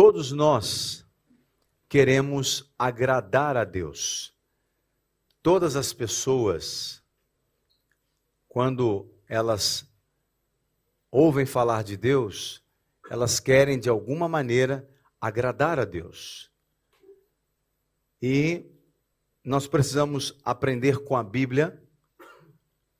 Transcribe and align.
Todos 0.00 0.30
nós 0.30 1.04
queremos 1.88 2.72
agradar 2.78 3.56
a 3.56 3.64
Deus. 3.64 4.32
Todas 5.42 5.74
as 5.74 5.92
pessoas, 5.92 7.02
quando 8.46 9.12
elas 9.28 9.84
ouvem 11.10 11.44
falar 11.44 11.82
de 11.82 11.96
Deus, 11.96 12.62
elas 13.10 13.40
querem 13.40 13.76
de 13.76 13.88
alguma 13.88 14.28
maneira 14.28 14.88
agradar 15.20 15.80
a 15.80 15.84
Deus. 15.84 16.48
E 18.22 18.70
nós 19.42 19.66
precisamos 19.66 20.38
aprender 20.44 20.98
com 21.02 21.16
a 21.16 21.24
Bíblia 21.24 21.82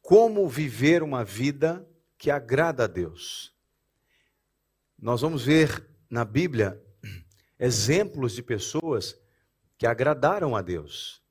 como 0.02 0.48
viver 0.48 1.04
uma 1.04 1.22
vida 1.22 1.88
que 2.18 2.28
agrada 2.28 2.82
a 2.82 2.88
Deus. 2.88 3.54
Nós 4.98 5.20
vamos 5.20 5.44
ver 5.44 5.88
na 6.10 6.24
Bíblia 6.24 6.84
exemplos 7.58 8.32
de 8.34 8.42
pessoas 8.42 9.18
que 9.76 9.86
agradaram 9.86 10.54
a 10.54 10.62
Deus. 10.62 11.22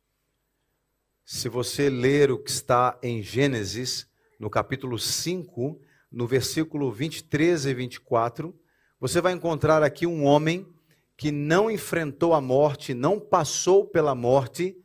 Se 1.26 1.50
você 1.50 1.90
ler 1.90 2.31
o 2.31 2.38
que 2.38 2.50
está 2.50 2.98
em 3.03 3.22
Gênesis, 3.22 4.08
no 4.40 4.50
capítulo 4.50 4.98
5, 4.98 5.80
no 6.12 6.26
versículo 6.26 6.91
23 6.91 7.66
e 7.66 7.73
24, 7.73 8.58
você 9.00 9.22
vai 9.22 9.34
encontrar 9.34 9.84
aqui 9.84 10.08
um 10.08 10.23
homem 10.23 10.67
que 11.16 11.31
não 11.31 11.70
enfrentou 11.70 12.34
a 12.34 12.41
morte, 12.41 12.94
não 12.94 13.20
passou 13.20 13.86
pela 13.86 14.16
morte, 14.16 14.78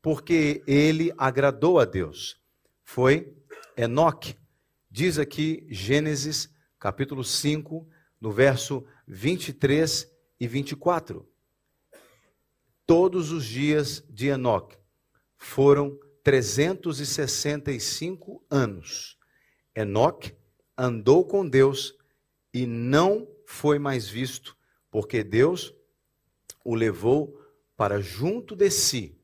porque 0.00 0.62
ele 0.66 1.12
agradou 1.16 1.80
a 1.80 1.84
Deus. 1.84 2.40
Foi 2.84 3.34
Enoque. 3.76 4.36
Diz 4.90 5.18
aqui 5.18 5.66
Gênesis, 5.68 6.48
capítulo 6.78 7.24
5, 7.24 7.86
no 8.20 8.30
verso 8.30 8.84
23 9.06 10.17
e 10.40 10.46
24. 10.46 11.28
Todos 12.86 13.32
os 13.32 13.44
dias 13.44 14.04
de 14.08 14.28
Enoque 14.28 14.78
foram 15.36 15.98
365 16.22 18.44
anos. 18.50 19.18
Enoque 19.74 20.36
andou 20.76 21.24
com 21.24 21.48
Deus 21.48 21.96
e 22.52 22.66
não 22.66 23.26
foi 23.46 23.78
mais 23.78 24.06
visto, 24.08 24.54
porque 24.90 25.24
Deus 25.24 25.74
o 26.64 26.74
levou 26.74 27.38
para 27.76 28.00
junto 28.00 28.56
de 28.56 28.70
si. 28.70 29.16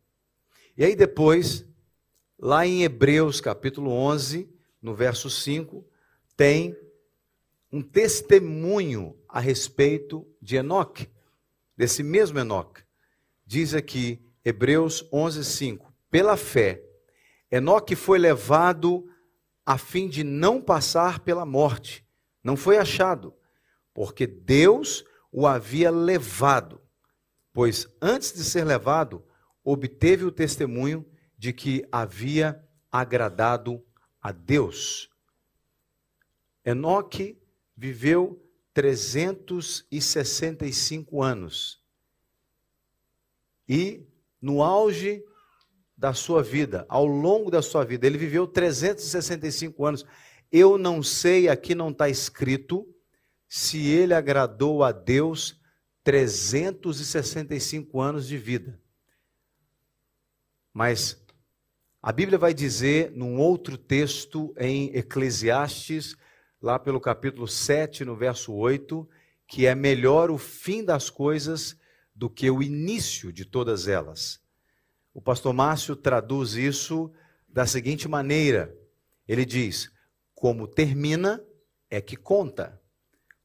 E 0.77 0.85
aí 0.85 0.97
depois, 0.97 1.67
lá 2.39 2.67
em 2.67 2.83
Hebreus 2.83 3.41
capítulo 3.41 3.91
11, 3.91 4.53
no 4.81 4.95
verso 4.95 5.29
5, 5.31 5.87
tem 6.37 6.77
um 7.75 7.83
testemunho 7.83 9.19
a 9.29 9.41
respeito 9.41 10.25
de 10.41 10.55
Enoque, 10.55 11.11
desse 11.77 12.05
mesmo 12.05 12.39
Enoque. 12.39 12.85
Diz 13.45 13.75
aqui, 13.75 14.25
Hebreus 14.45 15.03
11:5, 15.13 15.93
pela 16.09 16.37
fé, 16.37 16.81
Enoque 17.51 17.97
foi 17.97 18.17
levado 18.17 19.11
a 19.67 19.77
fim 19.77 20.09
de 20.09 20.23
não 20.23 20.63
passar 20.63 21.19
pela 21.19 21.45
morte. 21.45 22.07
Não 22.45 22.57
foi 22.57 22.79
achado, 22.79 23.35
porque 23.93 24.25
Deus 24.25 25.05
o 25.33 25.45
havia 25.45 25.91
levado. 25.91 26.81
Pois 27.53 27.89
antes 28.01 28.33
de 28.33 28.45
ser 28.45 28.63
levado, 28.63 29.27
obteve 29.65 30.25
o 30.25 30.31
testemunho 30.31 31.05
de 31.37 31.53
que 31.53 31.85
havia 31.91 32.65
agradado 32.93 33.85
a 34.23 34.31
Deus. 34.31 35.11
Enoque 36.65 37.43
viveu 37.77 38.43
365 38.73 41.23
anos. 41.23 41.85
E 43.69 44.07
no 44.41 44.63
auge 44.63 45.23
da 45.97 46.13
sua 46.13 46.43
vida, 46.43 46.85
ao 46.89 47.07
longo 47.07 47.51
da 47.51 47.63
sua 47.63 47.85
vida, 47.85 48.07
ele 48.07 48.19
viveu 48.19 48.47
365 48.47 49.87
anos. 49.87 50.05
Eu 50.51 50.77
não 50.77 51.03
sei, 51.03 51.49
aqui 51.49 51.75
não 51.75 51.91
está 51.91 52.09
escrito, 52.09 52.87
se 53.49 53.87
ele 53.87 54.13
agradou 54.13 54.83
a 54.83 54.93
Deus 54.93 55.61
365 56.03 58.01
anos 58.01 58.27
de 58.27 58.37
vida. 58.37 58.79
Mas 60.73 61.25
a 62.03 62.13
Bíblia 62.13 62.37
vai 62.37 62.53
dizer, 62.53 63.13
num 63.13 63.39
outro 63.39 63.79
texto, 63.79 64.53
em 64.59 64.95
Eclesiastes, 64.95 66.17
lá 66.65 66.79
pelo 66.79 66.99
capítulo 66.99 67.47
7, 67.47 68.07
no 68.07 68.17
verso 68.17 68.51
8, 68.55 69.07
que 69.47 69.67
é 69.67 69.75
melhor 69.75 70.31
o 70.31 70.39
fim 70.39 70.83
das 70.83 71.11
coisas 71.11 71.79
do 72.15 72.31
que 72.31 72.51
o 72.51 72.63
início 72.63 73.31
de 73.31 73.45
todas 73.45 73.87
elas. 73.87 74.41
O 75.13 75.21
pastor 75.21 75.53
Márcio 75.53 75.95
traduz 75.95 76.55
isso 76.55 77.13
da 77.47 77.67
seguinte 77.67 78.09
maneira: 78.09 78.75
ele 79.29 79.45
diz, 79.45 79.93
como 80.35 80.67
termina 80.67 81.45
é 81.91 82.01
que 82.01 82.17
conta, 82.17 82.81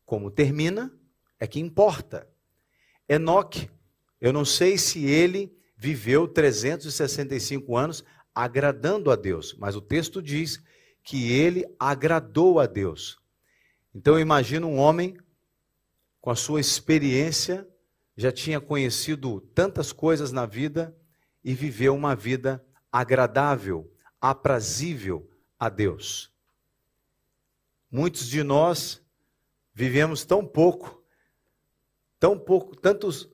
como 0.05 0.31
termina 0.31 0.89
é 1.37 1.45
que 1.45 1.59
importa. 1.59 2.25
Enoque, 3.05 3.69
eu 4.21 4.31
não 4.31 4.45
sei 4.45 4.77
se 4.77 5.05
ele 5.05 5.53
viveu 5.75 6.25
365 6.25 7.75
anos 7.75 8.01
agradando 8.33 9.11
a 9.11 9.17
Deus, 9.17 9.53
mas 9.59 9.75
o 9.75 9.81
texto 9.81 10.21
diz 10.21 10.63
que 11.03 11.31
ele 11.31 11.65
agradou 11.79 12.59
a 12.59 12.65
Deus. 12.65 13.19
Então 13.93 14.13
eu 14.15 14.19
imagino 14.19 14.67
um 14.67 14.77
homem 14.77 15.17
com 16.21 16.29
a 16.29 16.35
sua 16.35 16.59
experiência, 16.59 17.67
já 18.15 18.31
tinha 18.31 18.59
conhecido 18.59 19.41
tantas 19.53 19.91
coisas 19.91 20.31
na 20.31 20.45
vida 20.45 20.95
e 21.43 21.53
viveu 21.53 21.95
uma 21.95 22.15
vida 22.15 22.63
agradável, 22.91 23.91
aprazível 24.19 25.29
a 25.57 25.69
Deus. 25.69 26.31
Muitos 27.89 28.27
de 28.27 28.43
nós 28.43 29.01
vivemos 29.73 30.25
tão 30.25 30.45
pouco, 30.45 31.03
tão 32.19 32.37
pouco, 32.37 32.75
tantos 32.75 33.29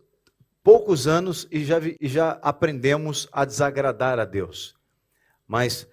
poucos 0.64 1.08
anos 1.08 1.48
e 1.52 1.66
já, 1.66 1.78
e 2.00 2.08
já 2.08 2.40
aprendemos 2.42 3.28
a 3.32 3.44
desagradar 3.44 4.20
a 4.20 4.26
Deus. 4.26 4.76
Mas 5.48 5.88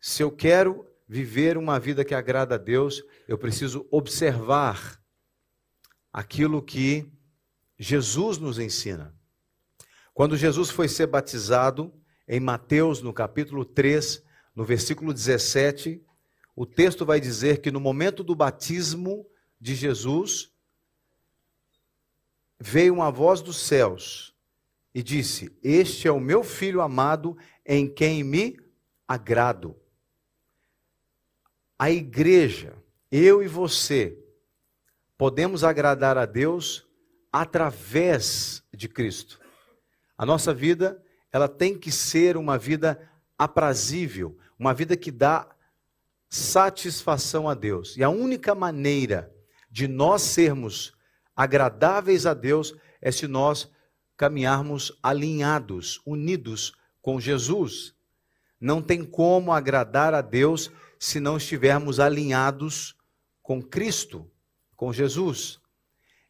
se 0.00 0.22
eu 0.22 0.30
quero 0.30 0.89
viver 1.10 1.58
uma 1.58 1.80
vida 1.80 2.04
que 2.04 2.14
agrada 2.14 2.54
a 2.54 2.58
Deus, 2.58 3.02
eu 3.26 3.36
preciso 3.36 3.84
observar 3.90 5.02
aquilo 6.12 6.62
que 6.62 7.04
Jesus 7.76 8.38
nos 8.38 8.60
ensina. 8.60 9.12
Quando 10.14 10.36
Jesus 10.36 10.70
foi 10.70 10.86
ser 10.86 11.08
batizado, 11.08 11.92
em 12.28 12.38
Mateus, 12.38 13.02
no 13.02 13.12
capítulo 13.12 13.64
3, 13.64 14.22
no 14.54 14.64
versículo 14.64 15.12
17, 15.12 16.00
o 16.54 16.64
texto 16.64 17.04
vai 17.04 17.18
dizer 17.18 17.60
que 17.60 17.72
no 17.72 17.80
momento 17.80 18.22
do 18.22 18.36
batismo 18.36 19.26
de 19.60 19.74
Jesus, 19.74 20.52
veio 22.60 22.94
uma 22.94 23.10
voz 23.10 23.42
dos 23.42 23.56
céus 23.56 24.32
e 24.94 25.02
disse: 25.02 25.58
Este 25.60 26.06
é 26.06 26.12
o 26.12 26.20
meu 26.20 26.44
filho 26.44 26.80
amado, 26.80 27.36
em 27.66 27.92
quem 27.92 28.22
me 28.22 28.56
agrado 29.08 29.79
a 31.80 31.90
igreja, 31.90 32.74
eu 33.10 33.42
e 33.42 33.48
você, 33.48 34.14
podemos 35.16 35.64
agradar 35.64 36.18
a 36.18 36.26
Deus 36.26 36.86
através 37.32 38.62
de 38.70 38.86
Cristo. 38.86 39.40
A 40.18 40.26
nossa 40.26 40.52
vida, 40.52 41.02
ela 41.32 41.48
tem 41.48 41.78
que 41.78 41.90
ser 41.90 42.36
uma 42.36 42.58
vida 42.58 43.10
aprazível, 43.38 44.36
uma 44.58 44.74
vida 44.74 44.94
que 44.94 45.10
dá 45.10 45.48
satisfação 46.28 47.48
a 47.48 47.54
Deus. 47.54 47.96
E 47.96 48.04
a 48.04 48.10
única 48.10 48.54
maneira 48.54 49.34
de 49.70 49.88
nós 49.88 50.20
sermos 50.20 50.92
agradáveis 51.34 52.26
a 52.26 52.34
Deus 52.34 52.74
é 53.00 53.10
se 53.10 53.26
nós 53.26 53.72
caminharmos 54.18 54.92
alinhados, 55.02 55.98
unidos 56.04 56.74
com 57.00 57.18
Jesus. 57.18 57.94
Não 58.60 58.82
tem 58.82 59.02
como 59.02 59.50
agradar 59.50 60.12
a 60.12 60.20
Deus 60.20 60.70
se 61.00 61.18
não 61.18 61.38
estivermos 61.38 61.98
alinhados 61.98 62.94
com 63.42 63.62
Cristo, 63.62 64.30
com 64.76 64.92
Jesus. 64.92 65.58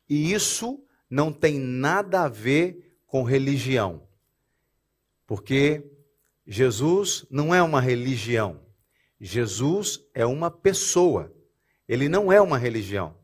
E 0.08 0.32
isso 0.32 0.82
não 1.10 1.32
tem 1.32 1.58
nada 1.58 2.22
a 2.22 2.28
ver 2.28 2.96
com 3.04 3.24
religião. 3.24 4.06
Porque 5.26 5.84
Jesus 6.46 7.26
não 7.28 7.52
é 7.52 7.60
uma 7.60 7.80
religião. 7.80 8.64
Jesus 9.20 10.00
é 10.14 10.24
uma 10.24 10.52
pessoa. 10.52 11.34
Ele 11.88 12.08
não 12.08 12.32
é 12.32 12.40
uma 12.40 12.56
religião. 12.56 13.18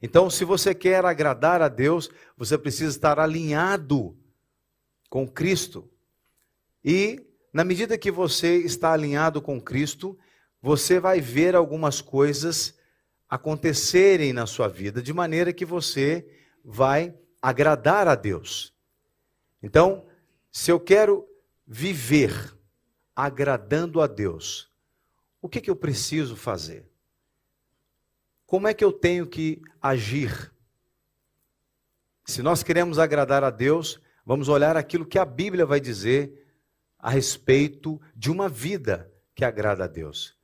Então, 0.00 0.30
se 0.30 0.46
você 0.46 0.74
quer 0.74 1.04
agradar 1.04 1.60
a 1.60 1.68
Deus, 1.68 2.08
você 2.38 2.56
precisa 2.56 2.90
estar 2.90 3.20
alinhado 3.20 4.16
com 5.10 5.28
Cristo. 5.28 5.90
E, 6.82 7.22
na 7.52 7.64
medida 7.64 7.98
que 7.98 8.10
você 8.10 8.56
está 8.58 8.92
alinhado 8.92 9.42
com 9.42 9.60
Cristo, 9.60 10.18
você 10.66 10.98
vai 10.98 11.20
ver 11.20 11.54
algumas 11.54 12.00
coisas 12.00 12.76
acontecerem 13.28 14.32
na 14.32 14.46
sua 14.46 14.66
vida, 14.66 15.00
de 15.00 15.12
maneira 15.12 15.52
que 15.52 15.64
você 15.64 16.28
vai 16.64 17.16
agradar 17.40 18.08
a 18.08 18.16
Deus. 18.16 18.74
Então, 19.62 20.08
se 20.50 20.72
eu 20.72 20.80
quero 20.80 21.24
viver 21.64 22.52
agradando 23.14 24.00
a 24.00 24.08
Deus, 24.08 24.68
o 25.40 25.48
que, 25.48 25.60
que 25.60 25.70
eu 25.70 25.76
preciso 25.76 26.34
fazer? 26.34 26.90
Como 28.44 28.66
é 28.66 28.74
que 28.74 28.84
eu 28.84 28.90
tenho 28.90 29.24
que 29.24 29.62
agir? 29.80 30.52
Se 32.24 32.42
nós 32.42 32.64
queremos 32.64 32.98
agradar 32.98 33.44
a 33.44 33.50
Deus, 33.50 34.00
vamos 34.24 34.48
olhar 34.48 34.76
aquilo 34.76 35.06
que 35.06 35.20
a 35.20 35.24
Bíblia 35.24 35.64
vai 35.64 35.78
dizer 35.78 36.44
a 36.98 37.08
respeito 37.08 38.00
de 38.16 38.32
uma 38.32 38.48
vida 38.48 39.12
que 39.32 39.44
agrada 39.44 39.84
a 39.84 39.86
Deus. 39.86 40.35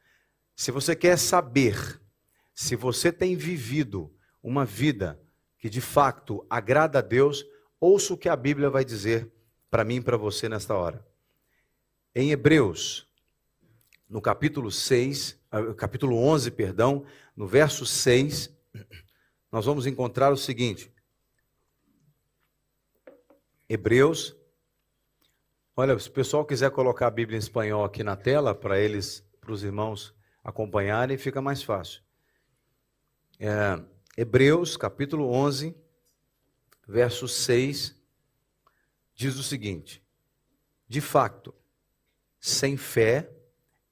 Se 0.63 0.71
você 0.71 0.95
quer 0.95 1.19
saber 1.19 2.01
se 2.55 2.77
você 2.77 3.11
tem 3.11 3.35
vivido 3.35 4.15
uma 4.41 4.65
vida 4.65 5.21
que 5.59 5.69
de 5.69 5.81
fato 5.81 6.47
agrada 6.49 7.01
a 7.01 7.03
Deus, 7.03 7.45
ouça 7.81 8.15
o 8.15 8.17
que 8.17 8.29
a 8.29 8.37
Bíblia 8.37 8.71
vai 8.71 8.85
dizer 8.85 9.29
para 9.69 9.83
mim 9.85 9.97
e 9.97 10.01
para 10.01 10.17
você 10.17 10.49
nesta 10.49 10.73
hora. 10.77 11.05
Em 12.15 12.31
Hebreus, 12.31 13.09
no 14.09 14.23
capítulo 14.23 14.71
6, 14.71 15.37
ah, 15.51 15.75
capítulo 15.75 16.17
11, 16.17 16.53
perdão, 16.53 17.05
no 17.37 17.49
verso 17.49 17.85
6, 17.85 18.57
nós 19.51 19.67
vamos 19.67 19.85
encontrar 19.85 20.33
o 20.33 20.37
seguinte: 20.37 20.93
Hebreus. 23.69 24.37
Olha, 25.75 25.99
se 25.99 26.09
o 26.09 26.13
pessoal 26.13 26.45
quiser 26.45 26.71
colocar 26.71 27.09
a 27.09 27.11
Bíblia 27.11 27.37
em 27.37 27.41
espanhol 27.41 27.85
aqui 27.85 28.05
na 28.05 28.15
tela 28.15 28.55
para 28.55 28.79
eles, 28.79 29.29
para 29.41 29.51
os 29.51 29.65
irmãos 29.65 30.15
acompanharem, 30.43 31.17
fica 31.17 31.41
mais 31.41 31.63
fácil. 31.63 32.03
É, 33.39 33.83
Hebreus, 34.17 34.77
capítulo 34.77 35.31
11, 35.31 35.75
verso 36.87 37.27
6, 37.27 37.97
diz 39.15 39.39
o 39.39 39.43
seguinte: 39.43 40.03
De 40.89 41.01
fato, 41.01 41.55
sem 42.39 42.77
fé 42.77 43.31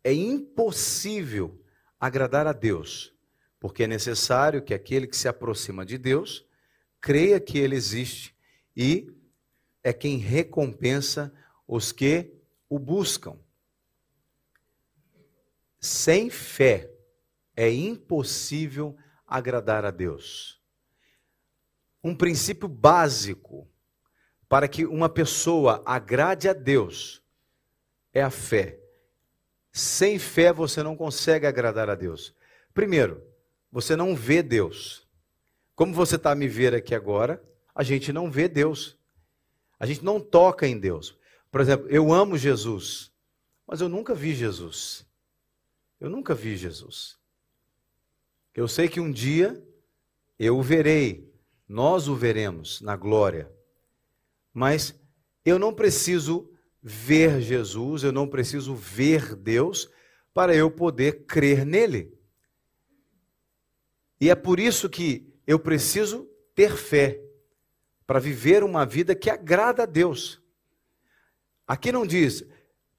é 0.03 0.13
impossível 0.13 1.63
agradar 1.99 2.47
a 2.47 2.53
Deus, 2.53 3.15
porque 3.59 3.85
é 3.85 3.87
necessário 3.87 4.63
que 4.63 4.75
aquele 4.75 5.07
que 5.07 5.17
se 5.17 5.29
aproxima 5.29 5.85
de 5.85 5.99
Deus 5.99 6.47
creia 7.01 7.41
que 7.41 7.59
ele 7.59 7.77
existe 7.77 8.37
e 8.77 9.13
é 9.83 9.93
quem 9.93 10.19
recompensa 10.19 11.33
os 11.67 11.93
que 11.93 12.35
o 12.69 12.79
buscam. 12.79 13.39
Sem 15.81 16.29
fé 16.29 16.91
é 17.57 17.71
impossível 17.73 18.97
agradar 19.27 19.85
a 19.85 19.91
Deus. 19.91 20.61
Um 22.05 22.15
princípio 22.15 22.69
básico 22.69 23.67
para 24.49 24.69
que 24.69 24.85
uma 24.85 25.09
pessoa 25.09 25.83
agrade 25.87 26.49
a 26.49 26.53
Deus 26.53 27.23
é 28.13 28.23
a 28.23 28.31
fé. 28.31 28.79
Sem 29.73 30.19
fé 30.19 30.53
você 30.53 30.83
não 30.83 30.97
consegue 30.97 31.47
agradar 31.47 31.89
a 31.89 31.95
Deus. 31.95 32.35
Primeiro, 32.75 33.23
você 33.71 33.97
não 33.97 34.15
vê 34.15 34.43
Deus. 34.43 35.09
Como 35.75 35.95
você 35.95 36.17
está 36.17 36.35
me 36.35 36.49
ver 36.49 36.75
aqui 36.75 36.95
agora, 36.95 37.43
a 37.75 37.83
gente 37.83 38.13
não 38.13 38.31
vê 38.31 38.49
Deus. 38.49 38.99
A 39.79 39.87
gente 39.87 40.05
não 40.05 40.21
toca 40.21 40.67
em 40.67 40.79
Deus. 40.79 41.17
Por 41.51 41.61
exemplo, 41.61 41.89
eu 41.89 42.13
amo 42.13 42.37
Jesus, 42.37 43.11
mas 43.67 43.81
eu 43.81 43.89
nunca 43.89 44.15
vi 44.15 44.35
Jesus. 44.35 45.07
Eu 46.01 46.09
nunca 46.09 46.35
vi 46.35 46.57
Jesus. 46.57 47.19
Eu 48.55 48.67
sei 48.67 48.89
que 48.89 48.99
um 48.99 49.13
dia 49.13 49.63
eu 50.39 50.57
o 50.57 50.63
verei, 50.63 51.31
nós 51.69 52.09
o 52.09 52.17
veremos 52.17 52.81
na 52.81 52.97
glória. 52.97 53.53
Mas 54.53 54.99
eu 55.45 55.59
não 55.59 55.75
preciso 55.75 56.51
ver 56.83 57.43
Jesus, 57.43 58.03
eu 58.03 58.11
não 58.11 58.27
preciso 58.27 58.75
ver 58.75 59.37
Deus 59.37 59.91
para 60.33 60.55
eu 60.55 60.71
poder 60.71 61.27
crer 61.27 61.67
nele. 61.67 62.19
E 64.19 64.31
é 64.31 64.35
por 64.35 64.59
isso 64.59 64.89
que 64.89 65.31
eu 65.47 65.59
preciso 65.59 66.27
ter 66.55 66.77
fé 66.77 67.23
para 68.07 68.19
viver 68.19 68.65
uma 68.65 68.85
vida 68.85 69.15
que 69.15 69.31
agrada 69.31 69.83
a 69.83 69.87
Deus. 69.87 70.43
Aqui 71.67 71.93
não 71.93 72.07
diz, 72.07 72.45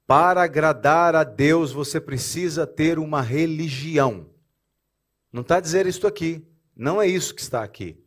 para 0.06 0.42
agradar 0.42 1.14
a 1.14 1.24
Deus 1.24 1.72
você 1.72 2.00
precisa 2.00 2.66
ter 2.66 2.98
uma 2.98 3.20
religião. 3.20 4.30
Não 5.32 5.42
está 5.42 5.60
dizendo 5.60 5.88
isso 5.88 6.06
aqui. 6.06 6.46
Não 6.74 7.00
é 7.00 7.06
isso 7.06 7.34
que 7.34 7.40
está 7.40 7.62
aqui. 7.62 7.98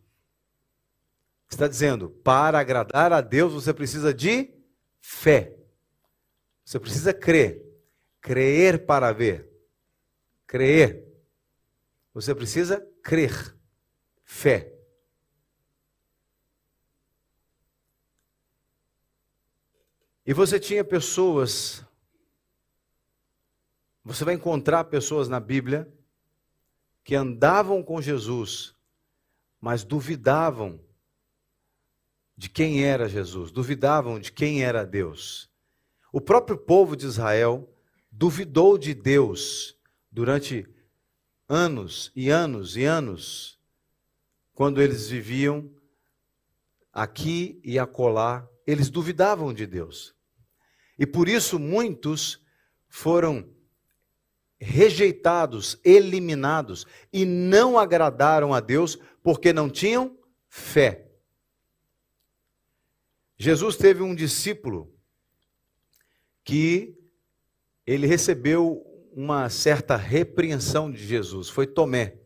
Está 1.49 1.67
dizendo, 1.67 2.09
para 2.09 2.59
agradar 2.59 3.13
a 3.13 3.21
Deus 3.21 3.53
você 3.53 3.73
precisa 3.73 4.13
de 4.13 4.53
fé. 4.99 5.55
Você 6.63 6.79
precisa 6.79 7.13
crer. 7.13 7.63
Crer 8.19 8.85
para 8.85 9.11
ver. 9.11 9.49
Crer. 10.47 11.05
Você 12.13 12.33
precisa 12.33 12.85
crer. 13.01 13.55
Fé. 14.23 14.75
E 20.25 20.33
você 20.33 20.59
tinha 20.59 20.83
pessoas, 20.83 21.84
você 24.05 24.23
vai 24.23 24.35
encontrar 24.35 24.83
pessoas 24.83 25.27
na 25.27 25.39
Bíblia 25.39 25.91
que 27.03 27.15
andavam 27.15 27.81
com 27.81 27.99
Jesus, 27.99 28.75
mas 29.59 29.83
duvidavam 29.83 30.79
de 32.37 32.47
quem 32.47 32.83
era 32.83 33.09
Jesus, 33.09 33.51
duvidavam 33.51 34.19
de 34.19 34.31
quem 34.31 34.63
era 34.63 34.85
Deus. 34.85 35.49
O 36.13 36.21
próprio 36.21 36.55
povo 36.55 36.95
de 36.95 37.07
Israel 37.07 37.67
duvidou 38.11 38.77
de 38.77 38.93
Deus 38.93 39.75
durante 40.11 40.67
anos 41.49 42.11
e 42.15 42.29
anos 42.29 42.77
e 42.77 42.85
anos, 42.85 43.59
quando 44.53 44.81
eles 44.81 45.09
viviam 45.09 45.69
aqui 46.93 47.59
e 47.63 47.79
acolá, 47.79 48.47
eles 48.67 48.89
duvidavam 48.89 49.51
de 49.51 49.65
Deus. 49.65 50.15
E 50.97 51.07
por 51.07 51.27
isso 51.27 51.57
muitos 51.57 52.39
foram 52.87 53.54
rejeitados, 54.59 55.79
eliminados 55.83 56.85
e 57.11 57.25
não 57.25 57.77
agradaram 57.77 58.53
a 58.53 58.59
Deus 58.59 58.97
porque 59.21 59.51
não 59.51 59.69
tinham 59.69 60.17
fé. 60.47 61.05
Jesus 63.37 63.75
teve 63.75 64.01
um 64.01 64.15
discípulo 64.15 64.93
que 66.43 66.97
ele 67.85 68.07
recebeu 68.07 68.83
uma 69.11 69.49
certa 69.49 69.95
repreensão 69.95 70.91
de 70.91 71.05
Jesus, 71.05 71.49
foi 71.49 71.67
Tomé. 71.67 72.17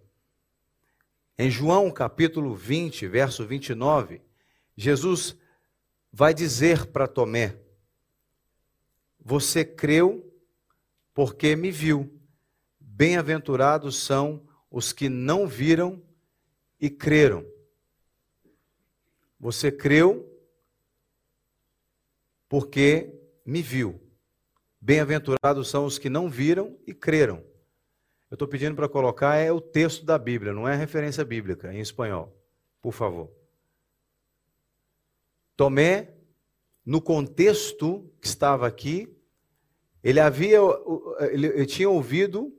Em 1.37 1.49
João 1.49 1.89
capítulo 1.89 2.53
20, 2.53 3.07
verso 3.07 3.45
29, 3.45 4.21
Jesus 4.75 5.37
vai 6.11 6.33
dizer 6.33 6.87
para 6.87 7.07
Tomé: 7.07 7.57
você 9.19 9.63
creu 9.63 10.25
porque 11.13 11.55
me 11.55 11.71
viu. 11.71 12.18
Bem-aventurados 12.99 13.95
são 13.95 14.45
os 14.69 14.91
que 14.91 15.07
não 15.07 15.47
viram 15.47 16.03
e 16.81 16.89
creram. 16.89 17.45
Você 19.39 19.71
creu 19.71 20.29
porque 22.49 23.17
me 23.45 23.61
viu. 23.61 24.01
Bem-aventurados 24.81 25.69
são 25.69 25.85
os 25.85 25.97
que 25.97 26.09
não 26.09 26.29
viram 26.29 26.77
e 26.85 26.93
creram. 26.93 27.37
Eu 28.29 28.35
estou 28.35 28.49
pedindo 28.49 28.75
para 28.75 28.89
colocar 28.89 29.37
é 29.37 29.49
o 29.49 29.61
texto 29.61 30.03
da 30.03 30.17
Bíblia, 30.17 30.51
não 30.51 30.67
é 30.67 30.75
referência 30.75 31.23
bíblica 31.23 31.73
em 31.73 31.79
espanhol, 31.79 32.37
por 32.81 32.91
favor. 32.91 33.31
Tomé, 35.55 36.15
no 36.85 37.01
contexto 37.01 38.11
que 38.19 38.27
estava 38.27 38.67
aqui, 38.67 39.07
ele 40.03 40.19
havia, 40.19 40.59
ele, 41.31 41.47
ele 41.47 41.65
tinha 41.65 41.89
ouvido, 41.89 42.58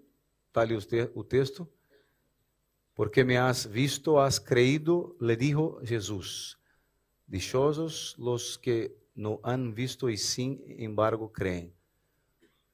está 0.51 0.63
ali 0.63 0.77
o 1.15 1.25
texto, 1.25 1.69
porque 2.95 3.23
me 3.25 3.39
has 3.39 3.65
visto, 3.65 4.19
has 4.19 4.39
creído, 4.39 5.17
le 5.21 5.37
dijo 5.37 5.81
Jesús. 5.85 6.59
Dichosos 7.27 8.17
los 8.19 8.59
que 8.59 8.97
no 9.15 9.41
han 9.45 9.73
visto 9.73 10.11
e 10.11 10.17
sin 10.17 10.61
embargo 10.79 11.29
creem. 11.29 11.73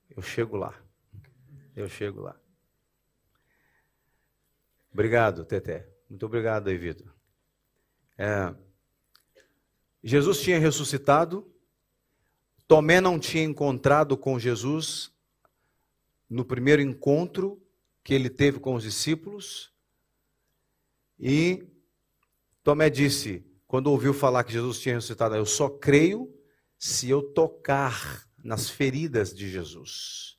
Eu 0.09 0.23
chego 0.23 0.57
lá. 0.57 0.75
Eu 1.75 1.89
chego 1.89 2.23
lá. 2.23 2.41
Obrigado, 4.91 5.45
Teté. 5.45 5.87
Muito 6.09 6.25
obrigado 6.25 6.71
Vitor. 6.71 7.13
É, 8.17 8.55
Jesus 10.03 10.41
tinha 10.41 10.59
ressuscitado, 10.59 11.53
Tomé 12.67 13.01
não 13.01 13.19
tinha 13.19 13.45
encontrado 13.45 14.17
com 14.17 14.39
Jesus 14.39 15.13
no 16.29 16.45
primeiro 16.45 16.81
encontro 16.81 17.63
que 18.07 18.15
ele 18.15 18.31
teve 18.31 18.61
com 18.61 18.77
os 18.77 18.85
discípulos. 18.85 19.73
E 21.19 21.67
Tomé 22.63 22.89
disse: 22.89 23.45
quando 23.67 23.89
ouviu 23.89 24.15
falar 24.15 24.45
que 24.45 24.53
Jesus 24.53 24.79
tinha 24.79 24.95
ressuscitado, 24.95 25.35
eu 25.35 25.45
só 25.45 25.69
creio 25.69 26.33
se 26.79 27.11
eu 27.11 27.21
tocar 27.21 28.31
nas 28.39 28.71
feridas 28.71 29.35
de 29.35 29.51
Jesus. 29.51 30.39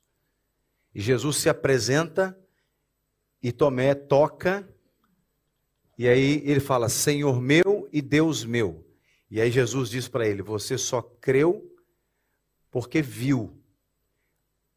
E 0.94 1.00
Jesus 1.02 1.36
se 1.36 1.50
apresenta 1.50 2.34
e 3.42 3.52
Tomé 3.52 3.94
toca, 3.94 4.66
e 5.98 6.08
aí 6.08 6.42
ele 6.46 6.60
fala: 6.60 6.88
Senhor 6.88 7.38
meu 7.38 7.86
e 7.92 8.00
Deus 8.00 8.46
meu. 8.46 8.82
E 9.30 9.42
aí 9.42 9.50
Jesus 9.50 9.90
diz 9.90 10.08
para 10.08 10.26
ele: 10.26 10.40
Você 10.40 10.78
só 10.78 11.02
creu 11.02 11.70
porque 12.70 13.02
viu, 13.02 13.62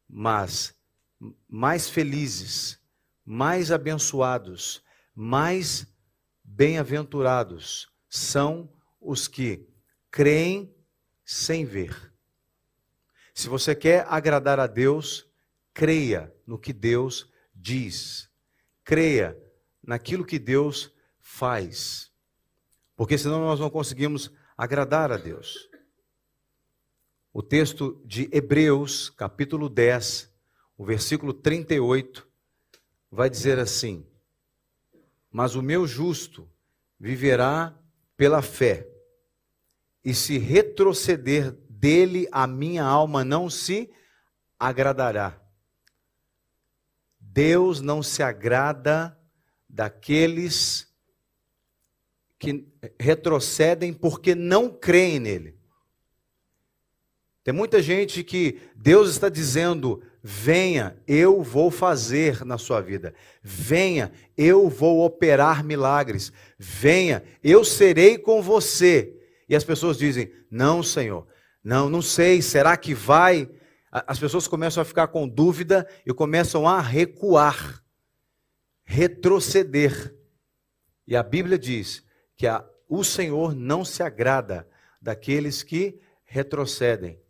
mas 0.06 0.78
mais 1.48 1.88
felizes, 1.88 2.81
mais 3.32 3.72
abençoados, 3.72 4.84
mais 5.14 5.86
bem-aventurados 6.44 7.90
são 8.06 8.70
os 9.00 9.26
que 9.26 9.66
creem 10.10 10.76
sem 11.24 11.64
ver. 11.64 12.12
Se 13.32 13.48
você 13.48 13.74
quer 13.74 14.04
agradar 14.06 14.60
a 14.60 14.66
Deus, 14.66 15.26
creia 15.72 16.30
no 16.46 16.58
que 16.58 16.74
Deus 16.74 17.32
diz. 17.54 18.28
Creia 18.84 19.34
naquilo 19.82 20.26
que 20.26 20.38
Deus 20.38 20.92
faz. 21.18 22.12
Porque 22.94 23.16
senão 23.16 23.40
nós 23.40 23.58
não 23.58 23.70
conseguimos 23.70 24.30
agradar 24.58 25.10
a 25.10 25.16
Deus. 25.16 25.70
O 27.32 27.42
texto 27.42 27.98
de 28.04 28.28
Hebreus, 28.30 29.08
capítulo 29.08 29.70
10, 29.70 30.30
o 30.76 30.84
versículo 30.84 31.32
38, 31.32 32.30
vai 33.12 33.28
dizer 33.28 33.58
assim: 33.58 34.06
Mas 35.30 35.54
o 35.54 35.62
meu 35.62 35.86
justo 35.86 36.50
viverá 36.98 37.78
pela 38.16 38.40
fé, 38.40 38.88
e 40.02 40.14
se 40.14 40.38
retroceder 40.38 41.52
dele, 41.68 42.26
a 42.32 42.46
minha 42.46 42.82
alma 42.82 43.22
não 43.24 43.50
se 43.50 43.92
agradará. 44.58 45.38
Deus 47.20 47.80
não 47.80 48.02
se 48.02 48.22
agrada 48.22 49.18
daqueles 49.68 50.92
que 52.38 52.66
retrocedem 52.98 53.92
porque 53.92 54.34
não 54.34 54.68
creem 54.68 55.20
nele. 55.20 55.58
Tem 57.44 57.52
muita 57.54 57.82
gente 57.82 58.22
que 58.22 58.60
Deus 58.76 59.10
está 59.10 59.28
dizendo: 59.28 60.02
venha, 60.22 60.96
eu 61.06 61.42
vou 61.42 61.70
fazer 61.70 62.44
na 62.44 62.56
sua 62.56 62.80
vida. 62.80 63.12
Venha, 63.42 64.12
eu 64.36 64.68
vou 64.68 65.04
operar 65.04 65.64
milagres. 65.64 66.32
Venha, 66.56 67.24
eu 67.42 67.64
serei 67.64 68.16
com 68.16 68.40
você. 68.40 69.18
E 69.48 69.56
as 69.56 69.64
pessoas 69.64 69.98
dizem: 69.98 70.32
não, 70.50 70.82
Senhor, 70.82 71.26
não, 71.64 71.90
não 71.90 72.00
sei, 72.00 72.40
será 72.40 72.76
que 72.76 72.94
vai? 72.94 73.50
As 73.90 74.18
pessoas 74.18 74.46
começam 74.46 74.80
a 74.80 74.86
ficar 74.86 75.08
com 75.08 75.28
dúvida 75.28 75.86
e 76.06 76.14
começam 76.14 76.66
a 76.66 76.80
recuar, 76.80 77.82
retroceder. 78.84 80.14
E 81.06 81.16
a 81.16 81.22
Bíblia 81.22 81.58
diz 81.58 82.02
que 82.36 82.46
a, 82.46 82.64
o 82.88 83.02
Senhor 83.02 83.54
não 83.54 83.84
se 83.84 84.02
agrada 84.02 84.66
daqueles 85.00 85.62
que 85.62 86.00
retrocedem. 86.24 87.20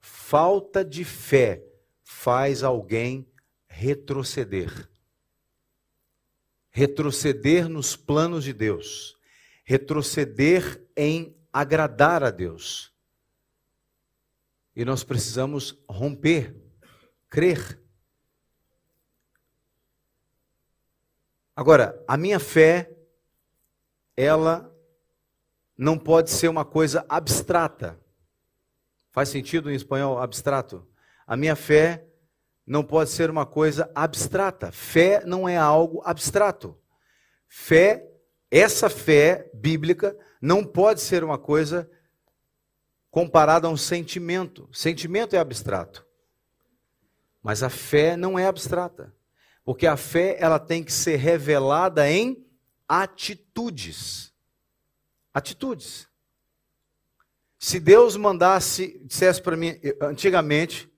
Falta 0.00 0.84
de 0.84 1.04
fé 1.04 1.62
faz 2.10 2.62
alguém 2.62 3.30
retroceder. 3.68 4.88
Retroceder 6.70 7.68
nos 7.68 7.96
planos 7.96 8.44
de 8.44 8.54
Deus. 8.54 9.14
Retroceder 9.62 10.82
em 10.96 11.36
agradar 11.52 12.24
a 12.24 12.30
Deus. 12.30 12.94
E 14.74 14.86
nós 14.86 15.04
precisamos 15.04 15.78
romper, 15.86 16.56
crer. 17.28 17.78
Agora, 21.54 22.02
a 22.08 22.16
minha 22.16 22.40
fé, 22.40 22.90
ela 24.16 24.74
não 25.76 25.98
pode 25.98 26.30
ser 26.30 26.48
uma 26.48 26.64
coisa 26.64 27.04
abstrata. 27.06 28.00
Faz 29.10 29.28
sentido 29.28 29.70
em 29.70 29.74
espanhol 29.74 30.18
abstrato? 30.18 30.88
A 31.28 31.36
minha 31.36 31.54
fé 31.54 32.06
não 32.66 32.82
pode 32.82 33.10
ser 33.10 33.28
uma 33.28 33.44
coisa 33.44 33.90
abstrata. 33.94 34.72
Fé 34.72 35.22
não 35.26 35.46
é 35.46 35.58
algo 35.58 36.00
abstrato. 36.02 36.74
Fé, 37.46 38.10
essa 38.50 38.88
fé 38.88 39.50
bíblica, 39.52 40.16
não 40.40 40.64
pode 40.64 41.02
ser 41.02 41.22
uma 41.22 41.36
coisa 41.36 41.90
comparada 43.10 43.66
a 43.66 43.70
um 43.70 43.76
sentimento. 43.76 44.70
Sentimento 44.72 45.36
é 45.36 45.38
abstrato. 45.38 46.06
Mas 47.42 47.62
a 47.62 47.68
fé 47.68 48.16
não 48.16 48.38
é 48.38 48.46
abstrata. 48.46 49.14
Porque 49.62 49.86
a 49.86 49.98
fé 49.98 50.38
ela 50.40 50.58
tem 50.58 50.82
que 50.82 50.92
ser 50.92 51.16
revelada 51.16 52.10
em 52.10 52.42
atitudes. 52.88 54.32
Atitudes. 55.34 56.08
Se 57.58 57.78
Deus 57.78 58.16
mandasse, 58.16 58.98
dissesse 59.04 59.42
para 59.42 59.58
mim, 59.58 59.78
antigamente, 60.00 60.90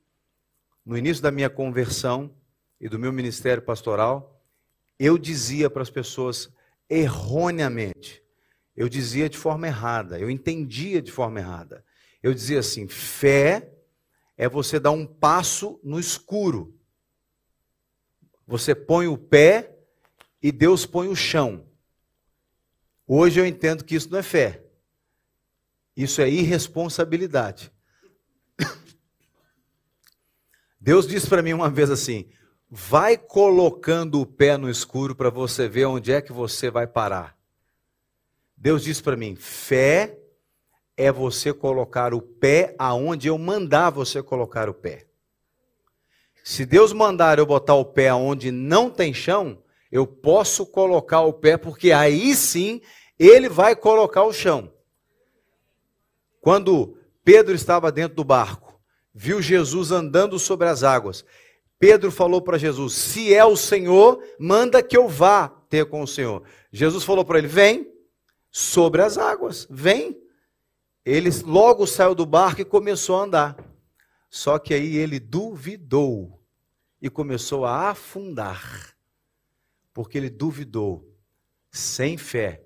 no 0.90 0.98
início 0.98 1.22
da 1.22 1.30
minha 1.30 1.48
conversão 1.48 2.34
e 2.80 2.88
do 2.88 2.98
meu 2.98 3.12
ministério 3.12 3.62
pastoral, 3.62 4.42
eu 4.98 5.16
dizia 5.16 5.70
para 5.70 5.82
as 5.82 5.88
pessoas 5.88 6.52
erroneamente, 6.88 8.20
eu 8.74 8.88
dizia 8.88 9.30
de 9.30 9.38
forma 9.38 9.68
errada, 9.68 10.18
eu 10.18 10.28
entendia 10.28 11.00
de 11.00 11.12
forma 11.12 11.38
errada. 11.38 11.84
Eu 12.20 12.34
dizia 12.34 12.58
assim: 12.58 12.88
fé 12.88 13.72
é 14.36 14.48
você 14.48 14.80
dar 14.80 14.90
um 14.90 15.06
passo 15.06 15.78
no 15.84 16.00
escuro. 16.00 16.76
Você 18.44 18.74
põe 18.74 19.06
o 19.06 19.16
pé 19.16 19.78
e 20.42 20.50
Deus 20.50 20.86
põe 20.86 21.06
o 21.06 21.14
chão. 21.14 21.68
Hoje 23.06 23.38
eu 23.38 23.46
entendo 23.46 23.84
que 23.84 23.94
isso 23.94 24.10
não 24.10 24.18
é 24.18 24.24
fé. 24.24 24.64
Isso 25.96 26.20
é 26.20 26.28
irresponsabilidade. 26.28 27.70
Deus 30.80 31.06
disse 31.06 31.28
para 31.28 31.42
mim 31.42 31.52
uma 31.52 31.68
vez 31.68 31.90
assim: 31.90 32.26
vai 32.70 33.18
colocando 33.18 34.20
o 34.20 34.26
pé 34.26 34.56
no 34.56 34.70
escuro 34.70 35.14
para 35.14 35.28
você 35.28 35.68
ver 35.68 35.84
onde 35.84 36.12
é 36.12 36.22
que 36.22 36.32
você 36.32 36.70
vai 36.70 36.86
parar. 36.86 37.36
Deus 38.56 38.84
disse 38.84 39.02
para 39.02 39.16
mim: 39.16 39.36
fé 39.36 40.18
é 40.96 41.12
você 41.12 41.52
colocar 41.52 42.14
o 42.14 42.22
pé 42.22 42.74
aonde 42.78 43.28
eu 43.28 43.36
mandar 43.36 43.90
você 43.90 44.22
colocar 44.22 44.68
o 44.68 44.74
pé. 44.74 45.06
Se 46.42 46.64
Deus 46.64 46.92
mandar 46.92 47.38
eu 47.38 47.46
botar 47.46 47.74
o 47.74 47.84
pé 47.84 48.08
aonde 48.08 48.50
não 48.50 48.90
tem 48.90 49.12
chão, 49.12 49.62
eu 49.92 50.06
posso 50.06 50.64
colocar 50.64 51.20
o 51.20 51.32
pé, 51.32 51.56
porque 51.56 51.92
aí 51.92 52.34
sim 52.34 52.80
ele 53.18 53.48
vai 53.48 53.76
colocar 53.76 54.24
o 54.24 54.32
chão. 54.32 54.72
Quando 56.40 56.96
Pedro 57.22 57.54
estava 57.54 57.92
dentro 57.92 58.16
do 58.16 58.24
barco, 58.24 58.69
viu 59.20 59.42
Jesus 59.42 59.90
andando 59.90 60.38
sobre 60.38 60.66
as 60.66 60.82
águas. 60.82 61.26
Pedro 61.78 62.10
falou 62.10 62.40
para 62.40 62.56
Jesus: 62.56 62.94
Se 62.94 63.34
é 63.34 63.44
o 63.44 63.54
Senhor, 63.54 64.24
manda 64.38 64.82
que 64.82 64.96
eu 64.96 65.06
vá 65.06 65.46
ter 65.68 65.84
com 65.84 66.02
o 66.02 66.06
Senhor. 66.06 66.42
Jesus 66.72 67.04
falou 67.04 67.22
para 67.22 67.36
ele: 67.36 67.46
Vem 67.46 67.92
sobre 68.50 69.02
as 69.02 69.18
águas, 69.18 69.66
vem. 69.68 70.18
Ele 71.04 71.28
logo 71.44 71.86
saiu 71.86 72.14
do 72.14 72.24
barco 72.24 72.62
e 72.62 72.64
começou 72.64 73.20
a 73.20 73.24
andar. 73.24 73.56
Só 74.30 74.58
que 74.58 74.72
aí 74.72 74.96
ele 74.96 75.20
duvidou 75.20 76.42
e 77.00 77.10
começou 77.10 77.66
a 77.66 77.90
afundar, 77.90 78.96
porque 79.92 80.16
ele 80.16 80.30
duvidou, 80.30 81.06
sem 81.70 82.16
fé, 82.16 82.62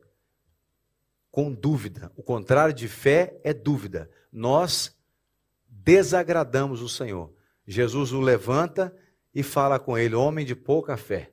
com 1.32 1.52
dúvida. 1.52 2.12
O 2.16 2.22
contrário 2.22 2.74
de 2.74 2.86
fé 2.86 3.40
é 3.42 3.52
dúvida. 3.52 4.08
Nós 4.32 4.94
desagradamos 5.84 6.80
o 6.80 6.88
Senhor. 6.88 7.32
Jesus 7.66 8.12
o 8.12 8.20
levanta 8.20 8.96
e 9.34 9.42
fala 9.42 9.78
com 9.78 9.96
ele: 9.96 10.14
homem 10.14 10.46
de 10.46 10.56
pouca 10.56 10.96
fé. 10.96 11.30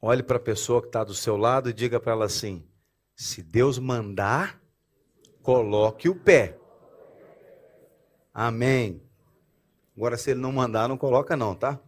Olhe 0.00 0.22
para 0.22 0.36
a 0.36 0.40
pessoa 0.40 0.80
que 0.80 0.86
está 0.86 1.02
do 1.02 1.14
seu 1.14 1.36
lado 1.36 1.68
e 1.68 1.72
diga 1.72 1.98
para 1.98 2.12
ela 2.12 2.24
assim: 2.26 2.64
se 3.14 3.42
Deus 3.42 3.78
mandar, 3.78 4.62
coloque 5.42 6.08
o 6.08 6.14
pé. 6.14 6.58
Amém. 8.32 9.02
Agora, 9.96 10.16
se 10.18 10.30
ele 10.30 10.40
não 10.40 10.52
mandar, 10.52 10.88
não 10.88 10.98
coloca, 10.98 11.36
não, 11.36 11.54
tá? 11.54 11.80